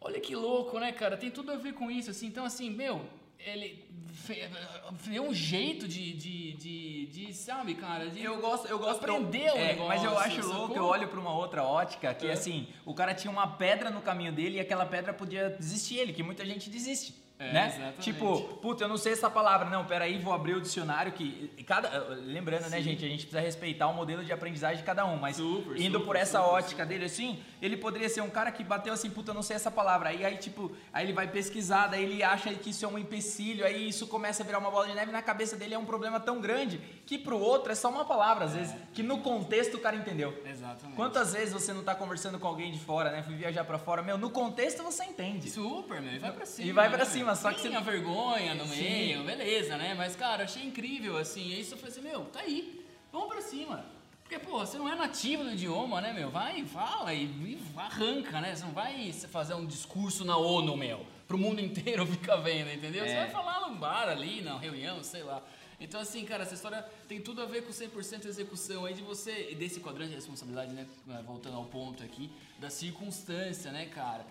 [0.00, 1.16] olha que louco, né, cara?
[1.16, 2.26] Tem tudo a ver com isso, assim.
[2.26, 3.06] Então, assim, meu,
[3.38, 3.86] ele
[4.92, 9.52] vê um jeito de, de, de, de, sabe, cara, de eu gosto, eu gosto aprender
[9.52, 9.88] o é, negócio.
[9.88, 12.32] Mas eu acho louco, eu olho para uma outra ótica que é.
[12.32, 16.12] assim, o cara tinha uma pedra no caminho dele e aquela pedra podia desistir ele,
[16.12, 17.14] que muita gente desiste.
[17.38, 17.66] É, né?
[17.66, 18.00] Exatamente.
[18.00, 19.68] Tipo, puta, eu não sei essa palavra.
[19.68, 21.50] Não, peraí, vou abrir o dicionário que.
[21.66, 22.76] Cada, lembrando, né, Sim.
[22.76, 25.16] né, gente, a gente precisa respeitar o modelo de aprendizagem de cada um.
[25.16, 28.50] Mas super, indo super, por essa super, ótica dele assim, ele poderia ser um cara
[28.50, 30.08] que bateu assim, puta, eu não sei essa palavra.
[30.08, 33.66] Aí, aí, tipo, aí ele vai pesquisar, daí ele acha que isso é um empecilho,
[33.66, 36.18] aí isso começa a virar uma bola de neve na cabeça dele é um problema
[36.18, 38.78] tão grande que pro outro é só uma palavra, às vezes, é.
[38.94, 40.34] que no contexto o cara entendeu.
[40.44, 40.96] Exatamente.
[40.96, 43.22] Quantas vezes você não tá conversando com alguém de fora, né?
[43.22, 45.50] Fui viajar para fora, meu, no contexto você entende.
[45.50, 46.68] Super, meu, e vai pra cima.
[46.68, 49.94] E vai pra né, cima, só que você vergonha no meio, beleza, né?
[49.94, 51.48] Mas, cara, achei incrível, assim.
[51.48, 53.84] E aí eu falei assim, meu, tá aí, vamos pra cima.
[54.22, 56.30] Porque, pô, você não é nativo do idioma, né, meu?
[56.30, 58.54] Vai, fala e, e arranca, né?
[58.54, 63.04] Você não vai fazer um discurso na ONU, meu, pro mundo inteiro ficar vendo, entendeu?
[63.04, 63.08] É.
[63.08, 65.42] Você vai falar num bar ali, na reunião, sei lá.
[65.78, 69.54] Então, assim, cara, essa história tem tudo a ver com 100% execução aí de você,
[69.58, 70.86] desse quadrante de responsabilidade, né?
[71.24, 74.24] Voltando ao ponto aqui, da circunstância, né, cara?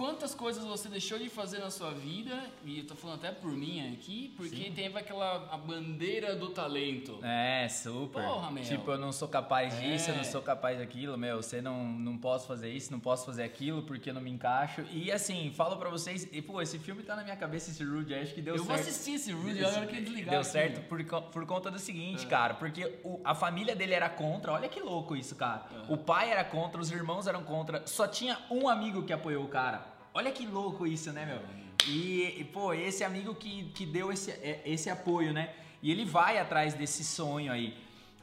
[0.00, 3.52] Quantas coisas você deixou de fazer na sua vida, e eu tô falando até por
[3.52, 4.72] mim aqui, porque Sim.
[4.72, 7.18] teve aquela a bandeira do talento.
[7.22, 8.24] É, super.
[8.24, 8.64] Porra, meu.
[8.64, 9.80] Tipo, eu não sou capaz é.
[9.80, 13.26] disso, eu não sou capaz daquilo, meu, você não, não posso fazer isso, não posso
[13.26, 14.86] fazer aquilo porque eu não me encaixo.
[14.90, 18.14] E assim, falo pra vocês, e pô, esse filme tá na minha cabeça, esse Rude,
[18.14, 18.70] acho que deu eu certo.
[18.70, 20.30] Eu vou assistir esse Rude, agora que desligar.
[20.30, 22.26] Deu certo por, por conta do seguinte, é.
[22.26, 25.66] cara, porque o, a família dele era contra, olha que louco isso, cara.
[25.70, 25.92] É.
[25.92, 29.48] O pai era contra, os irmãos eram contra, só tinha um amigo que apoiou o
[29.48, 29.89] cara.
[30.12, 31.40] Olha que louco isso, né, meu?
[31.88, 35.54] E, pô, esse amigo que, que deu esse, é, esse apoio, né?
[35.82, 37.76] E ele vai atrás desse sonho aí.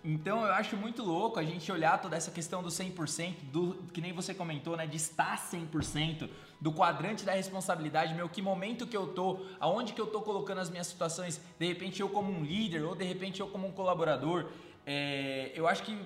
[0.03, 3.99] Então eu acho muito louco a gente olhar toda essa questão do 100%, do que
[3.99, 6.29] nem você comentou, né, de estar 100%,
[6.61, 10.59] do quadrante da responsabilidade, meu, que momento que eu tô, aonde que eu tô colocando
[10.59, 13.71] as minhas situações, de repente eu como um líder ou de repente eu como um
[13.71, 14.49] colaborador.
[14.85, 15.97] É, eu acho que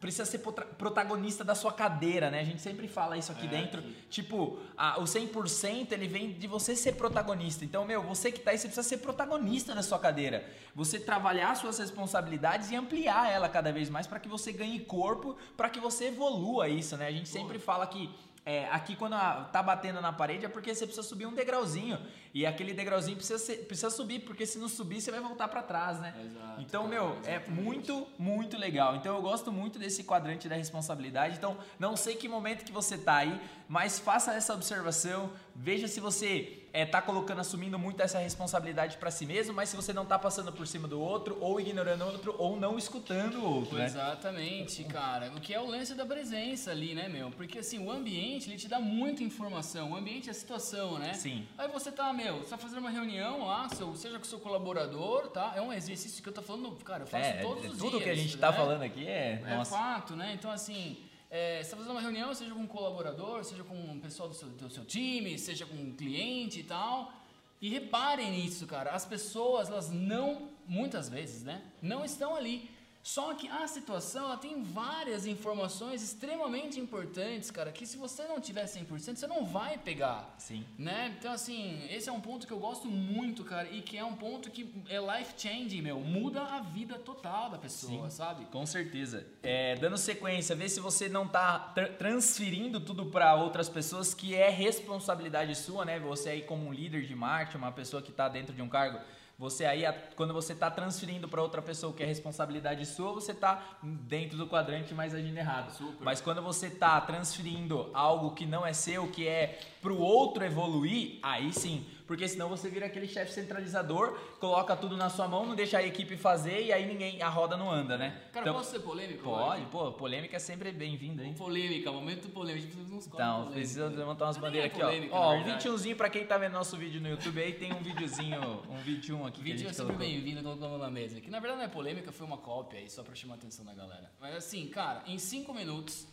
[0.00, 2.40] precisa ser protagonista da sua cadeira, né?
[2.40, 3.80] A gente sempre fala isso aqui é, dentro.
[3.80, 3.96] Aqui.
[4.08, 7.64] Tipo, a, o 100% ele vem de você ser protagonista.
[7.64, 10.48] Então, meu, você que tá aí, você precisa ser protagonista da sua cadeira.
[10.74, 15.36] Você trabalhar suas responsabilidades e ampliar ela cada vez mais para que você ganhe corpo,
[15.56, 17.08] para que você evolua isso, né?
[17.08, 18.08] A gente sempre fala que
[18.48, 21.98] é, aqui quando a, tá batendo na parede é porque você precisa subir um degrauzinho.
[22.32, 25.62] E aquele degrauzinho precisa, ser, precisa subir, porque se não subir, você vai voltar para
[25.62, 26.14] trás, né?
[26.24, 28.96] Exato, então, meu, é muito, muito legal.
[28.96, 31.36] Então eu gosto muito desse quadrante da responsabilidade.
[31.36, 36.00] Então, não sei que momento que você tá aí, mas faça essa observação, veja se
[36.00, 40.04] você é, tá colocando, assumindo muito essa responsabilidade para si mesmo, mas se você não
[40.04, 43.78] tá passando por cima do outro, ou ignorando o outro, ou não escutando o outro.
[43.78, 43.86] Né?
[43.86, 45.30] Exatamente, cara.
[45.36, 47.30] O que é o lance da presença ali, né, meu?
[47.30, 49.92] Porque assim, o ambiente, ele te dá muita informação.
[49.92, 51.14] O ambiente é a situação, né?
[51.14, 51.46] Sim.
[51.56, 54.38] Aí você tá, meu, você tá fazendo uma reunião lá, seu, seja com o seu
[54.38, 55.52] colaborador, tá?
[55.56, 57.90] É um exercício que eu tô falando, cara, eu faço é, todos é, os tudo
[57.90, 57.92] dias.
[57.92, 58.56] Tudo que a gente tá né?
[58.56, 59.42] falando aqui é.
[59.44, 59.70] É nossa.
[59.76, 60.32] fato, né?
[60.34, 64.00] Então, assim é, você está fazendo uma reunião, seja com um colaborador, seja com um
[64.00, 67.12] pessoal do seu, do seu time, seja com um cliente e tal.
[67.60, 68.92] E reparem nisso, cara.
[68.92, 71.62] As pessoas, elas não, muitas vezes, né?
[71.82, 72.70] Não estão ali
[73.02, 78.40] só que a situação ela tem várias informações extremamente importantes, cara, que se você não
[78.40, 80.34] tiver 100%, você não vai pegar.
[80.38, 80.64] Sim.
[80.78, 81.14] Né?
[81.18, 84.14] Então, assim, esse é um ponto que eu gosto muito, cara, e que é um
[84.14, 86.00] ponto que é life changing, meu.
[86.00, 88.44] Muda a vida total da pessoa, Sim, sabe?
[88.46, 89.26] Com certeza.
[89.42, 94.34] É, dando sequência, vê se você não tá tra transferindo tudo para outras pessoas que
[94.34, 95.98] é responsabilidade sua, né?
[95.98, 98.98] Você aí como um líder de marketing, uma pessoa que tá dentro de um cargo
[99.38, 99.84] você aí,
[100.16, 104.48] quando você está transferindo para outra pessoa que é responsabilidade sua, você está dentro do
[104.48, 105.70] quadrante mais agindo errado.
[105.70, 106.04] Super.
[106.04, 110.44] Mas quando você está transferindo algo que não é seu, que é para o outro
[110.44, 111.86] evoluir, aí sim.
[112.08, 115.86] Porque senão você vira aquele chefe centralizador, coloca tudo na sua mão, não deixa a
[115.86, 118.20] equipe fazer e aí ninguém, a roda não anda, né?
[118.32, 119.22] Cara, então, posso ser polêmico?
[119.22, 121.34] Pode, pô, polêmica é sempre bem-vinda, hein?
[121.34, 122.58] Polêmica, momento polêmico.
[122.58, 125.18] A gente precisa uns Então, precisa levantar umas Mas bandeiras é aqui, polêmica, ó.
[125.18, 125.68] Ó, um verdade.
[125.68, 129.26] 21zinho pra quem tá vendo nosso vídeo no YouTube aí, tem um videozinho, um vídeo
[129.26, 131.20] aqui vídeo é sempre bem-vindo colocamos na mesa.
[131.20, 133.64] Que na verdade não é polêmica, foi uma cópia aí, só pra chamar a atenção
[133.64, 134.10] da galera.
[134.18, 136.06] Mas assim, cara, em 5 minutos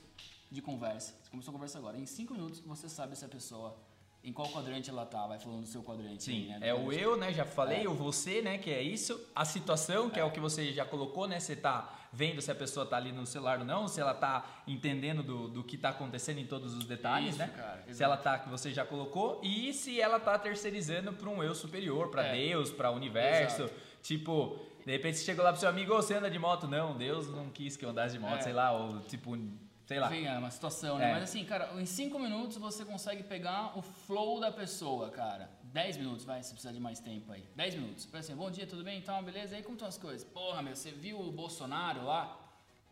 [0.51, 3.77] de conversa, você começou a conversa agora, em 5 minutos você sabe se a pessoa,
[4.25, 6.29] em qual quadrante ela tá, vai falando do seu quadrante.
[6.31, 6.59] aí, Sim, né?
[6.61, 7.31] é o eu, né?
[7.31, 7.87] Já falei, É.
[7.89, 8.57] o você, né?
[8.57, 9.23] Que é isso.
[9.35, 10.23] A situação, que é.
[10.25, 11.39] o que você já colocou, né?
[11.39, 14.63] Você tá vendo se a pessoa tá ali no celular ou não, se ela tá
[14.65, 17.47] entendendo do, do que tá acontecendo em todos os detalhes, Isso, né?
[17.55, 21.43] cara, se ela tá, que você já colocou, e se ela tá terceirizando para um
[21.43, 22.35] eu superior, para É.
[22.47, 23.63] Deus, para o universo.
[23.63, 23.73] Exato.
[24.01, 26.67] Tipo, de repente você chegou lá pro seu amigo, ô, você anda de moto?
[26.67, 28.41] Não, Deus não quis que eu andasse de moto, É.
[28.41, 29.37] sei lá, ou tipo,
[29.85, 30.07] sei lá.
[30.07, 31.09] Vem, é uma situação, né?
[31.09, 31.13] É.
[31.13, 35.49] Mas assim, cara, em 5 minutos você consegue pegar o flow da pessoa, cara.
[35.63, 37.43] 10 minutos, vai, se precisar de mais tempo aí.
[37.55, 38.05] 10 minutos.
[38.05, 38.97] Parece assim, bom dia, tudo bem?
[38.97, 39.53] Então, beleza?
[39.53, 40.23] E aí, como estão as coisas?
[40.23, 42.39] Porra, meu, você viu o Bolsonaro lá?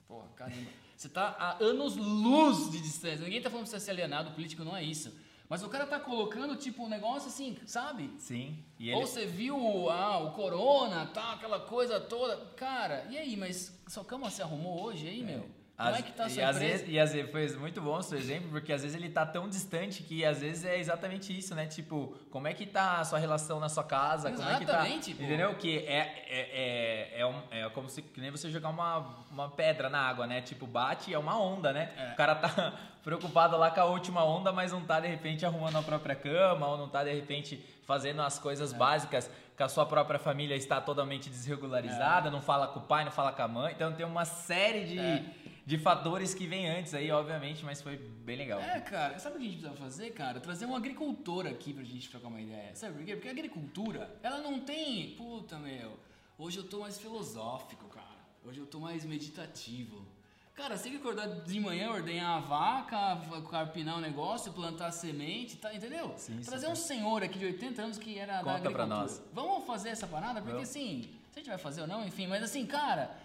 [0.08, 0.69] Porra, caramba.
[0.95, 3.25] Você tá a anos luz de distância.
[3.25, 5.12] Ninguém tá falando pra você ser alienado, político não é isso.
[5.49, 8.10] Mas o cara tá colocando, tipo, um negócio assim, sabe?
[8.19, 8.63] Sim.
[8.79, 12.38] E Ou ele, você viu ah, o corona, tá, aquela coisa toda.
[12.56, 15.49] Cara, e aí, mas sua cama se arrumou hoje aí, meu?
[15.75, 16.71] Como Às- é que tá a e sua às empresa?
[16.77, 19.25] vezes, e às vezes foi muito bom o seu exemplo, porque às vezes ele tá
[19.25, 21.65] tão distante que às vezes é exatamente isso, né?
[21.65, 24.29] Tipo, como é que tá a sua relação na sua casa?
[24.31, 24.73] Como é que tá.
[24.73, 25.23] Exatamente, pô.
[25.23, 25.55] Entendeu?
[25.55, 28.99] Que é, é, é, é, um- é como se nem você jogar uma,
[29.31, 30.41] uma pedra na água, né?
[30.41, 31.91] Tipo, bate é uma onda, né?
[31.97, 32.12] É.
[32.13, 35.77] O cara tá preocupado lá com a última onda, mas não tá de repente arrumando
[35.77, 37.57] a própria cama, ou não tá de repente
[37.88, 38.77] fazendo as coisas É.
[38.77, 43.12] básicas que a sua própria família está totalmente desregularizada, não fala com o pai, não
[43.12, 43.73] fala com a mãe.
[43.73, 45.23] Então tem uma série de, É.
[45.65, 48.60] de fatores que vem antes aí, obviamente, mas foi bem legal.
[48.60, 50.39] É, cara, sabe o que a gente precisa fazer, cara?
[50.39, 52.76] Trazer um agricultor aqui pra gente trocar uma ideia.
[52.76, 53.15] Sabe por quê?
[53.15, 55.12] Porque a agricultura, ela não tem.
[55.12, 55.97] Puta, meu.
[56.38, 58.04] Hoje eu tô mais filosófico, cara.
[58.45, 60.06] Hoje eu tô mais meditativo.
[60.54, 65.58] Cara, você tem que acordar de manhã, ordenhar a vaca, carpinar o negócio, plantar semente,
[65.58, 65.73] tá?
[65.73, 66.13] Entendeu?
[66.17, 68.86] Sim, sim, Trazer um senhor aqui de 80 anos que era da Conta pra agricultura.
[68.86, 69.23] nós.
[69.34, 70.41] Vamos fazer essa parada?
[70.41, 70.69] Porque Vamos.
[70.69, 73.17] assim, se a gente vai fazer ou não, enfim, mas assim, cara.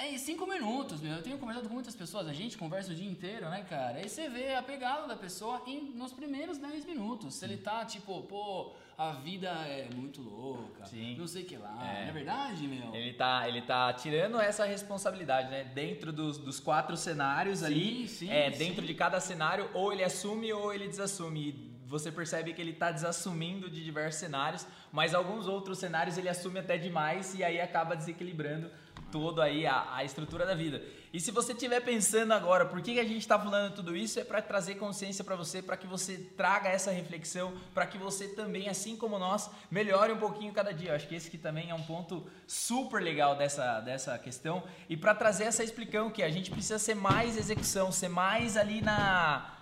[0.00, 1.16] É em cinco minutos, meu.
[1.16, 3.98] Eu tenho conversado com muitas pessoas, a gente conversa o dia inteiro, né, cara?
[3.98, 7.34] Aí você vê a pegada da pessoa em, nos primeiros 10 minutos.
[7.34, 11.16] Se ele tá tipo, pô, a vida é muito louca, Sim.
[11.18, 11.78] não sei o que lá.
[11.82, 12.02] É.
[12.02, 12.94] Não é verdade, meu?
[12.94, 15.64] Ele tá, ele tá tirando essa responsabilidade, né?
[15.64, 18.58] Dentro dos, dos quatro cenários ali, sim, é, sim.
[18.58, 21.48] dentro de cada cenário, ou ele assume ou ele desassume.
[21.48, 26.28] E você percebe que ele tá desassumindo de diversos cenários, mas alguns outros cenários ele
[26.28, 28.70] assume até demais e aí acaba desequilibrando
[29.10, 30.82] todo aí a, a estrutura da vida.
[31.12, 34.20] E se você estiver pensando agora, por que, que a gente está falando tudo isso?
[34.20, 38.28] É para trazer consciência para você, para que você traga essa reflexão, para que você
[38.28, 40.90] também, assim como nós, melhore um pouquinho cada dia.
[40.90, 44.62] Eu acho que esse que também é um ponto super legal dessa, dessa questão.
[44.88, 48.80] E para trazer essa explicação que a gente precisa ser mais execução, ser mais ali
[48.80, 49.59] na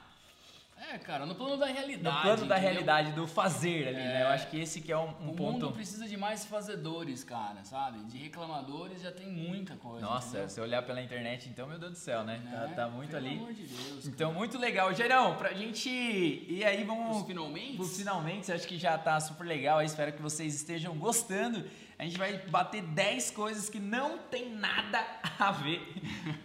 [0.91, 2.17] É, cara, no plano da realidade.
[2.17, 2.59] no plano da entendeu?
[2.73, 4.21] realidade, do fazer ali, né?
[4.21, 4.23] É.
[4.23, 5.43] Eu acho que esse que é um, um O ponto.
[5.67, 7.99] mundo precisa de mais fazedores, cara, sabe?
[8.05, 10.07] De reclamadores já tem muita coisa.
[10.07, 10.49] Nossa, entendeu?
[10.49, 12.41] se eu olhar pela internet, então, meu Deus do céu, né?
[12.51, 12.73] Tá, Né?
[12.75, 13.37] tá muito Pelo ali.
[13.37, 14.07] amor de Deus.
[14.07, 14.95] Então, muito legal.
[14.95, 15.91] Gerão, pra gente.
[15.91, 17.19] E aí, vamos.
[17.19, 17.81] Os finalmente?
[17.81, 19.79] Os finalmente, acho que já tá super legal.
[19.81, 21.65] aí, Espero que vocês estejam gostando.
[21.99, 25.05] A gente vai bater 10 coisas que não tem nada
[25.39, 25.83] a ver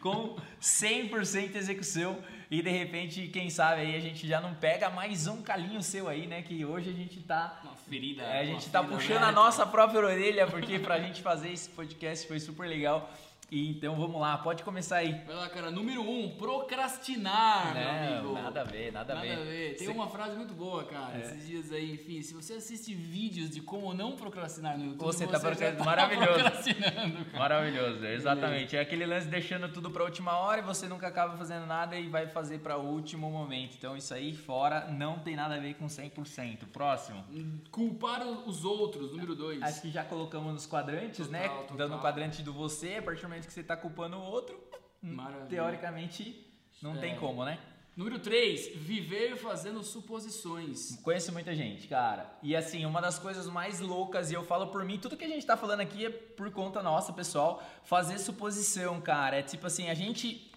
[0.02, 2.18] com 100% execução.
[2.54, 6.08] E de repente, quem sabe aí a gente já não pega mais um calinho seu
[6.08, 6.44] aí, né?
[6.44, 7.60] Que hoje a gente tá.
[7.64, 8.22] Uma ferida.
[8.22, 12.28] É, a gente tá puxando a nossa própria orelha, porque pra gente fazer esse podcast
[12.28, 13.12] foi super legal.
[13.56, 15.14] Então vamos lá, pode começar aí.
[15.28, 15.70] Vai lá, cara.
[15.70, 18.34] Número um, procrastinar, meu Não, amigo.
[18.34, 19.76] nada a ver, nada a ver.
[19.78, 21.20] Tem Você- uma frase muito boa, cara.
[21.20, 25.26] Esses dias aí, enfim, se você assiste vídeos de como não procrastinar no YouTube, Você
[25.26, 25.78] você, tá procrastinando.
[25.78, 26.34] tá Maravilhoso.
[26.34, 27.40] procrastinando, cara.
[27.40, 28.76] Maravilhoso, exatamente.
[28.76, 32.08] É aquele lance deixando tudo pra última hora e você nunca acaba fazendo nada e
[32.10, 33.76] vai fazer pra último momento.
[33.78, 36.66] Então isso aí fora não tem nada a ver com 100%.
[36.72, 37.24] Próximo.
[37.72, 39.62] Culpar os outros, número dois.
[39.62, 41.44] Acho que já colocamos nos quadrantes, né?
[41.48, 41.78] Total, total.
[41.78, 44.60] Dando o quadrante do você, a partir do momento que você tá culpando o outro,
[45.02, 45.48] Maravilha.
[45.48, 46.46] teoricamente
[46.82, 47.00] não É.
[47.00, 47.60] tem como, né?
[47.96, 50.96] Número 3, viver fazendo suposições.
[51.04, 52.28] Conheço muita gente, cara.
[52.42, 55.28] E assim, uma das coisas mais loucas, e eu falo por mim, tudo que a
[55.28, 57.62] gente tá falando aqui é por conta nossa, pessoal.
[57.84, 59.38] Fazer suposição, cara.
[59.38, 60.52] É tipo assim, a gente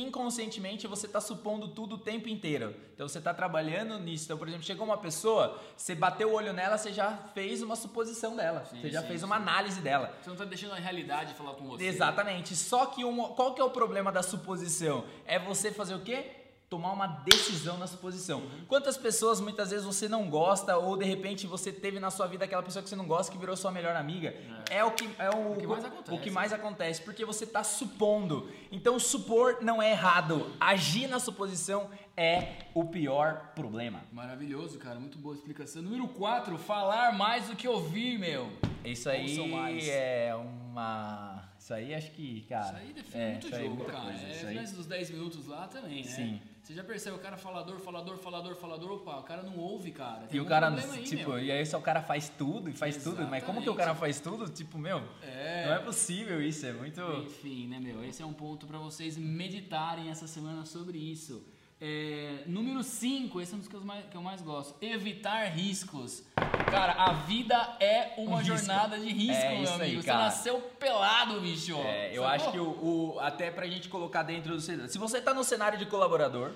[0.00, 2.74] inconscientemente você tá supondo tudo o tempo inteiro.
[2.94, 4.24] Então você tá trabalhando nisso.
[4.24, 7.76] Então, por exemplo, chegou uma pessoa, você bateu o olho nela, você já fez uma
[7.76, 8.64] suposição dela.
[8.64, 9.26] Sim, você já sim, fez sim.
[9.26, 10.12] uma análise dela.
[10.22, 11.84] Você não tá deixando a realidade falar com você.
[11.84, 12.56] Exatamente.
[12.56, 15.04] Só que uma- qual que é o problema da suposição?
[15.26, 16.45] É você fazer o quê?
[16.68, 18.42] Tomar uma decisão na sua posição.
[18.66, 22.44] Quantas pessoas muitas vezes você não gosta ou de repente você teve na sua vida
[22.44, 24.34] aquela pessoa que você não gosta que virou sua melhor amiga?
[24.70, 26.16] É, o que é o, O que mais acontece.
[26.16, 28.50] o que mais acontece, porque você está supondo.
[28.72, 30.50] Então supor não é errado.
[30.58, 34.02] Agir na suposição é o pior problema.
[34.10, 34.98] Maravilhoso, cara.
[34.98, 35.82] Muito boa explicação.
[35.82, 38.50] Número 4, falar mais do que ouvir, meu.
[38.84, 39.86] Isso aí mais.
[39.88, 44.00] é uma isso aí acho que, cara, Isso aí define é, muito aí jogo, cara.
[44.04, 44.66] coisa, é, isso aí.
[44.66, 46.10] dos 10 minutos lá também, né?
[46.10, 46.40] Sim.
[46.66, 50.26] Você já percebe o cara falador, falador, falador, falador, opa, o cara não ouve, cara.
[50.26, 51.38] Tem E o cara, aí, tipo, meu.
[51.38, 53.94] e aí só o cara faz tudo e faz tudo, mas como que o cara
[53.94, 54.48] faz tudo?
[54.48, 55.66] Tipo, meu, É.
[55.68, 57.00] não é possível isso, é muito...
[57.24, 58.02] Enfim, né, meu?
[58.02, 61.46] Esse é um ponto pra vocês meditarem essa semana sobre isso.
[61.80, 64.74] É, número 5, esse é um dos que eu, mais, que eu mais gosto.
[64.84, 66.24] Evitar riscos.
[66.70, 70.02] Cara, a vida é uma Um jornada de risco, É meu isso aí, amigo.
[70.02, 71.76] Você nasceu pelado, bicho.
[71.76, 72.26] É, eu Sacou?
[72.34, 72.68] acho que o,
[73.14, 74.90] o- até pra gente colocar dentro do cenário.
[74.90, 76.52] Se você tá no cenário de colaborador,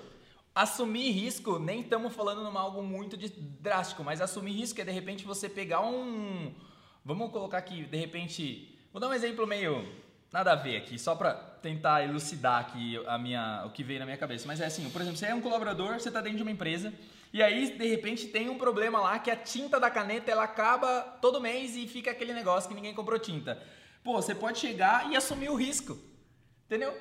[0.53, 4.91] assumir risco, nem estamos falando numa algo muito de- drástico, mas assumir risco é de
[4.91, 6.53] repente você pegar um.
[7.05, 8.77] Vamos colocar aqui, de repente.
[8.91, 9.87] Vou dar um exemplo meio
[10.31, 14.05] nada a ver aqui, só pra tentar elucidar aqui a minha, o que veio na
[14.05, 14.45] minha cabeça.
[14.45, 16.93] Mas é assim, por exemplo, você é um colaborador, você tá dentro de uma empresa.
[17.33, 21.01] E aí, de repente, tem um problema lá que a tinta da caneta ela acaba
[21.21, 23.61] todo mês e fica aquele negócio que ninguém comprou tinta.
[24.03, 25.97] Pô, você pode chegar e assumir o risco.
[26.65, 26.93] Entendeu?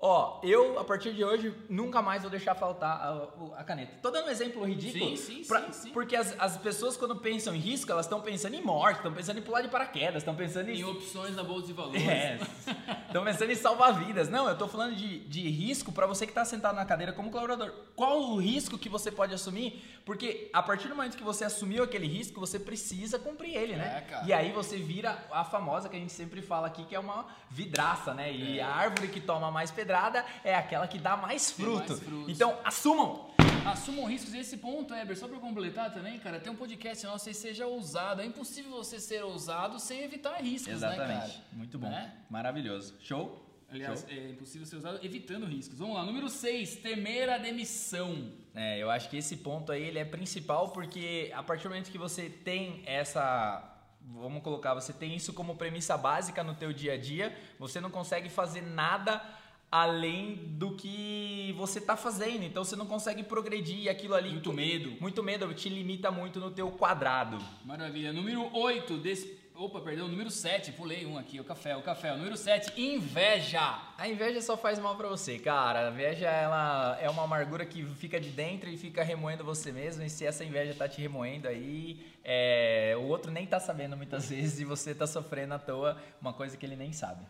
[0.00, 3.94] Ó, eu, a partir de hoje, nunca mais vou deixar faltar a, a caneta.
[4.00, 5.16] Tô dando um exemplo ridículo.
[5.16, 5.90] Sim, sim, pra- sim, sim.
[5.90, 9.38] Porque as, as pessoas, quando pensam em risco, elas estão pensando em morte, estão pensando
[9.40, 10.84] em pular de paraquedas, estão pensando Em em.
[10.84, 12.00] opções na bolsa de valores.
[12.06, 12.38] É,
[13.08, 14.28] estão pensando em salvar vidas.
[14.28, 17.28] Não, eu tô falando de, de risco para você que tá sentado na cadeira como
[17.32, 17.72] colaborador.
[17.96, 19.82] Qual o risco que você pode assumir?
[20.04, 24.06] Porque a partir do momento que você assumiu aquele risco, você precisa cumprir ele, né?
[24.08, 24.26] É.
[24.26, 27.26] E aí você vira a famosa que a gente sempre fala aqui, que é uma
[27.50, 28.32] vidraça, né?
[28.32, 28.62] E É.
[28.62, 31.88] a árvore que toma mais pedrada é aquela que dá mais fruto.
[31.88, 32.28] mais frutos.
[32.28, 33.30] Então, assumam!
[33.64, 34.34] Assumam riscos.
[34.34, 37.66] E esse ponto, Eber, só pra completar também, cara, tem um podcast nosso e seja
[37.66, 38.20] ousado.
[38.20, 41.30] É impossível você ser ousado sem evitar riscos, né, cara?
[41.52, 41.88] Muito bom.
[41.88, 42.12] Né?
[42.28, 42.94] Maravilhoso.
[43.00, 43.46] Show?
[43.70, 44.10] Aliás, Show?
[44.10, 45.78] é impossível ser usado evitando riscos.
[45.78, 48.32] Vamos lá, número 6, temer a demissão.
[48.54, 51.90] É, eu acho que esse ponto aí ele é principal porque a partir do momento
[51.90, 53.74] que você tem essa
[54.14, 57.90] vamos colocar, você tem isso como premissa básica no teu dia a dia, você não
[57.90, 59.22] consegue fazer nada
[59.70, 62.42] além do que você tá fazendo.
[62.44, 64.96] Então você não consegue progredir e aquilo ali Muito medo.
[65.00, 67.38] muito medo te limita muito no teu quadrado.
[67.64, 68.12] Maravilha.
[68.12, 69.28] Número 8, des...
[69.54, 72.12] opa, perdão, número 7, pulei um aqui, o café, o café.
[72.14, 73.78] O número 7, inveja.
[73.98, 75.88] A inveja só faz mal pra você, cara.
[75.88, 80.02] A inveja ela é uma amargura que fica de dentro e fica remoendo você mesmo.
[80.02, 84.28] E se essa inveja tá te remoendo aí, é, o outro nem tá sabendo muitas
[84.30, 87.22] vezes e você tá sofrendo à toa uma coisa que ele nem sabe.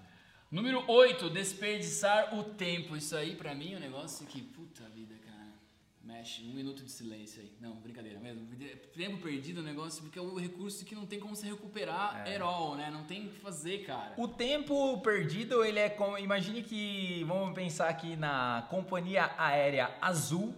[0.51, 2.97] Número 8, desperdiçar o tempo.
[2.97, 5.53] Isso aí, pra mim, é um negócio que, puta vida, cara.
[6.03, 7.53] Mexe, um minuto de silêncio aí.
[7.61, 8.49] Não, brincadeira mesmo.
[8.97, 12.27] Tempo perdido é um negócio porque é um recurso que não tem como se recuperar
[12.27, 12.91] at all, né?
[12.91, 14.15] Não tem o que fazer, cara.
[14.17, 16.17] O tempo perdido, ele é como.
[16.17, 17.23] Imagine que.
[17.25, 20.55] Vamos pensar aqui na companhia aérea Azul.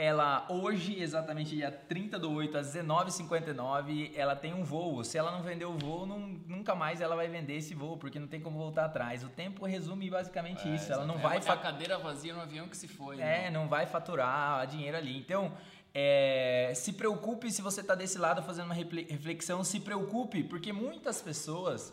[0.00, 5.02] Ela hoje, exatamente dia 30 do 8 às 19h59, ela tem um voo.
[5.02, 8.16] Se ela não vender o voo, não- nunca mais ela vai vender esse voo, porque
[8.18, 9.24] não tem como voltar atrás.
[9.24, 10.92] O tempo resume basicamente isso.
[10.92, 13.16] Ela não É, vai é a cadeira vazia no avião que se foi.
[13.16, 13.50] é, né?
[13.50, 15.18] não vai faturar dinheiro ali.
[15.18, 15.52] Então,
[15.92, 20.72] é, se preocupe se você está desse lado fazendo uma refle- reflexão, se preocupe, porque
[20.72, 21.92] muitas pessoas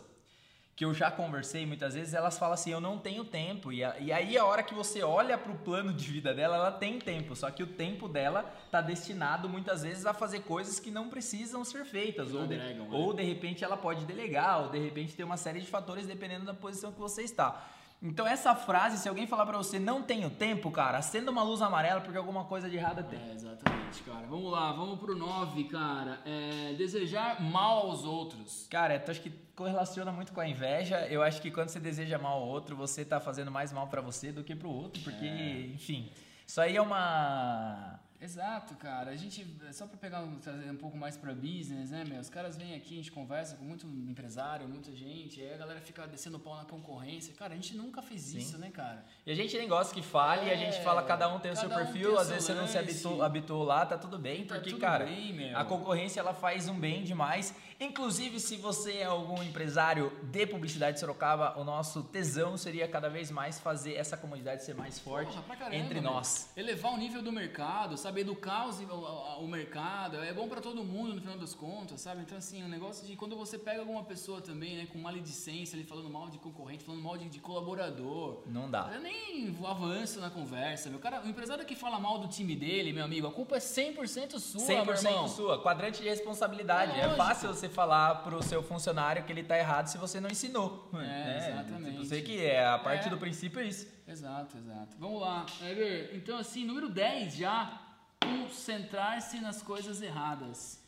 [0.76, 3.72] que eu já conversei muitas vezes, elas falam assim, eu não tenho tempo.
[3.72, 6.54] E, a- e aí a hora que você olha para o plano de vida dela,
[6.56, 7.34] ela tem tempo.
[7.34, 11.64] Só que o tempo dela está destinado muitas vezes a fazer coisas que não precisam
[11.64, 12.34] ser feitas.
[12.34, 12.74] Ou de, né?
[12.94, 16.44] ou de repente ela pode delegar, ou de repente tem uma série de fatores dependendo
[16.44, 17.64] da posição que você está.
[18.02, 21.62] Então essa frase, se alguém falar pra você não tenho tempo, cara, acenda uma luz
[21.62, 23.18] amarela porque alguma coisa de errada tem.
[23.18, 24.26] É, exatamente, cara.
[24.26, 26.20] Vamos lá, vamos pro 9, cara.
[26.24, 28.66] É, desejar mal aos outros.
[28.70, 31.06] Cara, eu acho que correlaciona muito com a inveja.
[31.08, 34.02] Eu acho que quando você deseja mal ao outro, você tá fazendo mais mal pra
[34.02, 36.10] você do que pro outro, porque, enfim,
[36.46, 39.12] isso aí é uma Exato, cara.
[39.12, 42.18] A gente, só pra pegar um, trazer um pouco mais pra business, né, meu?
[42.20, 45.80] Os caras vêm aqui, a gente conversa com muito empresário, muita gente, aí a galera
[45.80, 47.32] fica descendo pau na concorrência.
[47.34, 49.04] Cara, a gente nunca fez isso, né, cara?
[49.24, 51.56] E a gente nem gosta que fale, a É, gente fala cada um tem o
[51.56, 53.22] seu cada um perfil, às vezes você não se lance.
[53.22, 55.56] habituou, lá, tá tudo bem, Tá porque, tudo cara, bem, meu.
[55.56, 57.54] a concorrência ela faz um bem demais.
[57.78, 63.08] Inclusive, se você é algum empresário de publicidade de Sorocaba, o nosso tesão seria cada
[63.10, 66.10] vez mais fazer essa comunidade ser mais forte Porra, caramba, entre meu.
[66.10, 66.50] nós.
[66.56, 68.15] Elevar o nível do mercado, sabe?
[68.18, 72.22] Educar os, o, o, mercado, é bom para todo mundo no final das contas, sabe?
[72.22, 75.84] Então, assim, o negócio de quando você pega alguma pessoa também, né, com maledicência, ele
[75.84, 78.42] falando mal de concorrente, falando mal de, de colaborador.
[78.46, 78.90] Não dá.
[78.94, 80.98] Eu nem avanço na conversa, meu.
[80.98, 84.38] Cara, o empresário que fala mal do time dele, meu amigo, a culpa é 100%
[84.38, 85.28] sua, 100% meu irmão.
[85.28, 85.62] sua.
[85.62, 86.98] Quadrante de responsabilidade.
[86.98, 90.30] É, é fácil você falar pro seu funcionário que ele tá errado se você não
[90.30, 90.88] ensinou.
[90.94, 91.48] É, né?
[91.50, 91.98] exatamente.
[91.98, 93.10] Você que é, a parte é.
[93.10, 93.96] do princípio é isso.
[94.06, 94.96] Exato, exato.
[94.98, 95.44] Vamos lá.
[95.62, 97.80] Ever, então assim, número 10 já,
[98.26, 100.80] concentrar-se nas coisas erradas.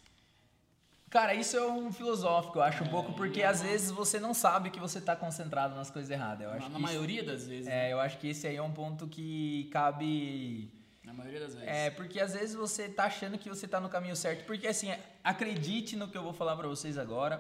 [1.11, 4.71] Cara, isso é um filosófico, eu acho, um pouco, porque às vezes você não sabe
[4.71, 6.47] que você está concentrado nas coisas erradas.
[6.47, 7.67] Eu acho na, na maioria das vezes.
[7.67, 7.93] É, né?
[7.93, 10.71] eu acho que esse aí é um ponto que cabe.
[11.03, 11.69] Na maioria das vezes.
[11.69, 14.45] É, porque às vezes você está achando que você está no caminho certo.
[14.45, 17.39] Porque assim, acredite no que eu vou falar para vocês agora.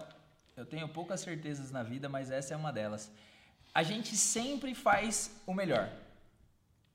[0.56, 3.12] Eu tenho poucas certezas na vida, mas essa é uma delas
[3.74, 5.88] a gente sempre faz o melhor.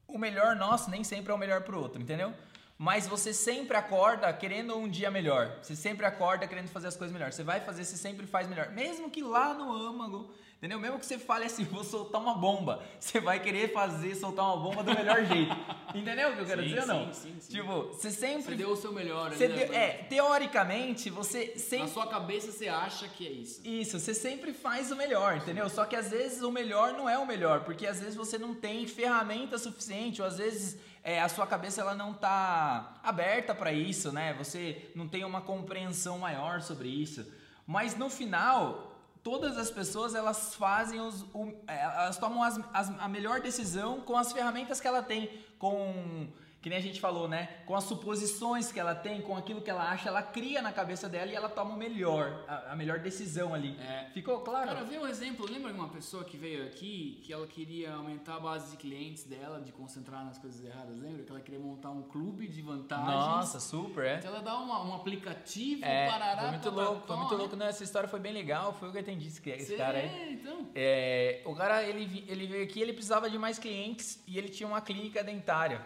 [0.08, 2.34] O melhor nosso nem sempre é o melhor pro outro, entendeu?
[2.78, 5.59] Mas você sempre acorda querendo um dia melhor.
[5.61, 7.32] Você sempre acorda querendo fazer as coisas melhor.
[7.32, 8.71] Você vai fazer, você sempre faz melhor.
[8.71, 10.80] Mesmo que lá no âmago Entendeu?
[10.80, 14.55] Mesmo que você fale assim, vou soltar uma bomba, você vai querer fazer, soltar uma
[14.55, 15.53] bomba do melhor jeito.
[15.93, 17.13] Entendeu o que eu quero sim, dizer ou não?
[17.13, 17.53] Sim, sim, sim.
[17.53, 18.43] Tipo, você sempre.
[18.43, 19.65] Você deu o seu melhor ali, né?
[19.65, 19.76] deu...
[19.76, 21.88] É, teoricamente, você sempre.
[21.88, 23.61] Na sua cabeça você acha que é isso.
[23.67, 25.67] Isso, você sempre faz o melhor, entendeu?
[25.67, 28.55] Só que às vezes o melhor não é o melhor, porque às vezes você não
[28.55, 33.74] tem ferramenta suficiente, ou às vezes é, a sua cabeça ela não tá aberta para
[33.74, 34.34] isso, né?
[34.36, 37.30] Você não tem uma compreensão maior sobre isso.
[37.68, 42.89] Mas no final, todas as pessoas elas fazem os, o, é, elas tomam as, as,
[42.99, 45.30] a melhor decisão com as ferramentas que ela tem,
[45.60, 46.28] com
[46.64, 47.49] que nem a gente falou, né?
[47.66, 51.09] Com as suposições que ela tem, com aquilo que ela acha, ela cria na cabeça
[51.09, 53.78] dela e ela toma o melhor, a, a melhor decisão ali.
[53.82, 54.09] É.
[54.14, 54.70] Ficou claro?
[54.70, 55.45] Cara, vê um exemplo.
[55.45, 59.26] Lembra de uma pessoa que veio aqui que ela queria aumentar a base de clientes
[59.26, 61.01] dela, de concentrar nas coisas erradas?
[61.01, 63.07] Lembra que ela queria montar um clube de vantagens?
[63.07, 64.18] Nossa, super, é.
[64.20, 67.55] Então ela dá uma, um aplicativo, é, parará, Foi muito louco, foi muito louco.
[67.57, 68.72] Não, essa história foi bem legal.
[68.72, 70.07] Foi o que eu entendi esse, esse cara aí.
[70.07, 70.70] É, então.
[70.74, 74.66] É, o cara, ele, ele veio aqui, ele precisava de mais clientes e ele tinha
[74.66, 75.82] uma clínica dentária.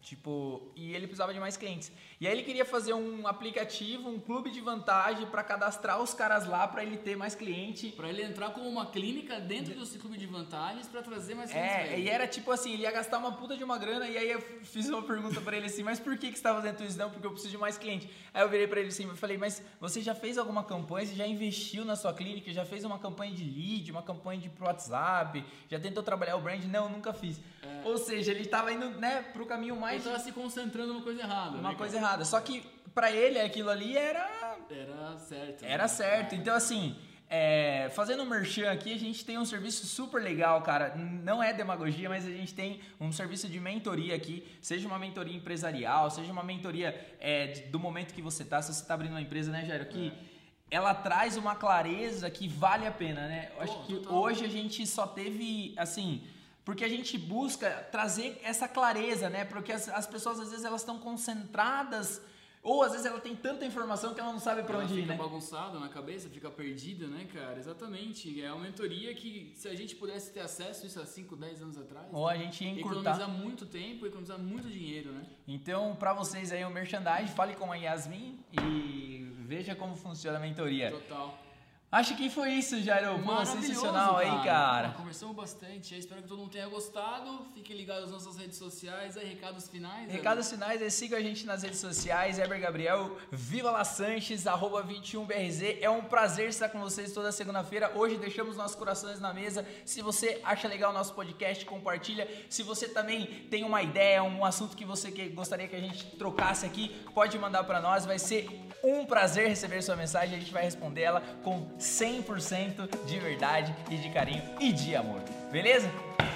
[0.00, 1.92] Tipo, e ele precisava de mais clientes.
[2.20, 6.48] E aí ele queria fazer um aplicativo, um clube de vantagem para cadastrar os caras
[6.48, 7.92] lá para ele ter mais cliente.
[7.92, 11.92] Para ele entrar como uma clínica dentro desse clube de vantagens para trazer mais clientes.
[11.92, 14.32] É, e era tipo assim, ele ia gastar uma puta de uma grana e aí
[14.32, 16.98] eu fiz uma pergunta para ele assim, mas por que que você tá fazendo isso
[16.98, 17.08] não?
[17.08, 18.10] Porque eu preciso de mais cliente.
[18.34, 21.06] Aí eu virei para ele assim, eu falei, mas você já fez alguma campanha?
[21.06, 22.52] Você já investiu na sua clínica?
[22.52, 25.44] Já fez uma campanha de lead, uma campanha de WhatsApp?
[25.70, 26.64] Já tentou trabalhar o brand?
[26.64, 27.40] Não, nunca fiz.
[27.62, 27.82] É.
[27.84, 31.20] Ou seja, ele estava indo, né, pro caminho mais ele tava se concentrando numa coisa
[31.22, 31.58] errada.
[31.58, 32.24] Uma né, coisa errada errada.
[32.24, 32.62] Só que
[32.94, 34.28] para ele aquilo ali era.
[34.70, 35.64] Era certo.
[35.64, 35.88] Era né?
[35.88, 36.34] certo.
[36.34, 36.96] Então, assim,
[37.28, 40.94] é, fazendo um merchan aqui, a gente tem um serviço super legal, cara.
[40.96, 44.46] Não é demagogia, mas a gente tem um serviço de mentoria aqui.
[44.60, 48.60] Seja uma mentoria empresarial, seja uma mentoria é, do momento que você tá.
[48.62, 49.86] Se você tá abrindo uma empresa, né, Jairo?
[49.86, 50.76] Que é.
[50.76, 53.50] ela traz uma clareza que vale a pena, né?
[53.56, 56.22] Eu acho que hoje a gente só teve, assim
[56.68, 59.42] porque a gente busca trazer essa clareza, né?
[59.42, 62.20] Porque as, as pessoas às vezes elas estão concentradas
[62.62, 65.14] ou às vezes ela tem tanta informação que ela não sabe para onde ir, né?
[65.14, 67.58] Fica bagunçada na cabeça, fica perdida, né, cara?
[67.58, 68.42] Exatamente.
[68.42, 71.62] É uma mentoria que se a gente pudesse ter acesso a isso há 5, 10
[71.62, 73.00] anos atrás, ou a gente ia encurtar.
[73.00, 75.24] economizar muito tempo, economizar muito dinheiro, né?
[75.46, 80.40] Então, para vocês aí o merchandising, fale com a Yasmin e veja como funciona a
[80.42, 80.90] mentoria.
[80.90, 81.47] Total.
[81.90, 83.18] Acho que foi isso, Jairo.
[83.20, 84.30] Pô, sensacional cara.
[84.30, 84.88] aí, cara.
[84.90, 85.94] Conversamos bastante.
[85.94, 87.46] Eu espero que todo mundo tenha gostado.
[87.54, 89.16] Fiquem ligados nas nossas redes sociais.
[89.16, 90.12] Aí, recados finais.
[90.12, 92.38] Recados finais, é, siga a gente nas redes sociais.
[92.38, 95.78] Eber Gabriel, Viva La Sanches, arroba 21BRZ.
[95.80, 97.90] É um prazer estar com vocês toda segunda-feira.
[97.94, 99.66] Hoje deixamos nossos corações na mesa.
[99.86, 102.28] Se você acha legal o nosso podcast, compartilha.
[102.50, 106.66] Se você também tem uma ideia, um assunto que você gostaria que a gente trocasse
[106.66, 108.04] aqui, pode mandar para nós.
[108.04, 108.46] Vai ser
[108.84, 110.36] um prazer receber sua mensagem.
[110.36, 115.20] A gente vai responder ela com 100% de verdade e de carinho e de amor.
[115.50, 115.90] Beleza?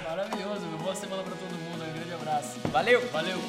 [0.07, 0.79] Maravilhoso, meu.
[0.79, 1.83] Boa semana para todo mundo.
[1.83, 2.59] Um grande abraço.
[2.71, 3.01] Valeu!
[3.09, 3.39] Valeu!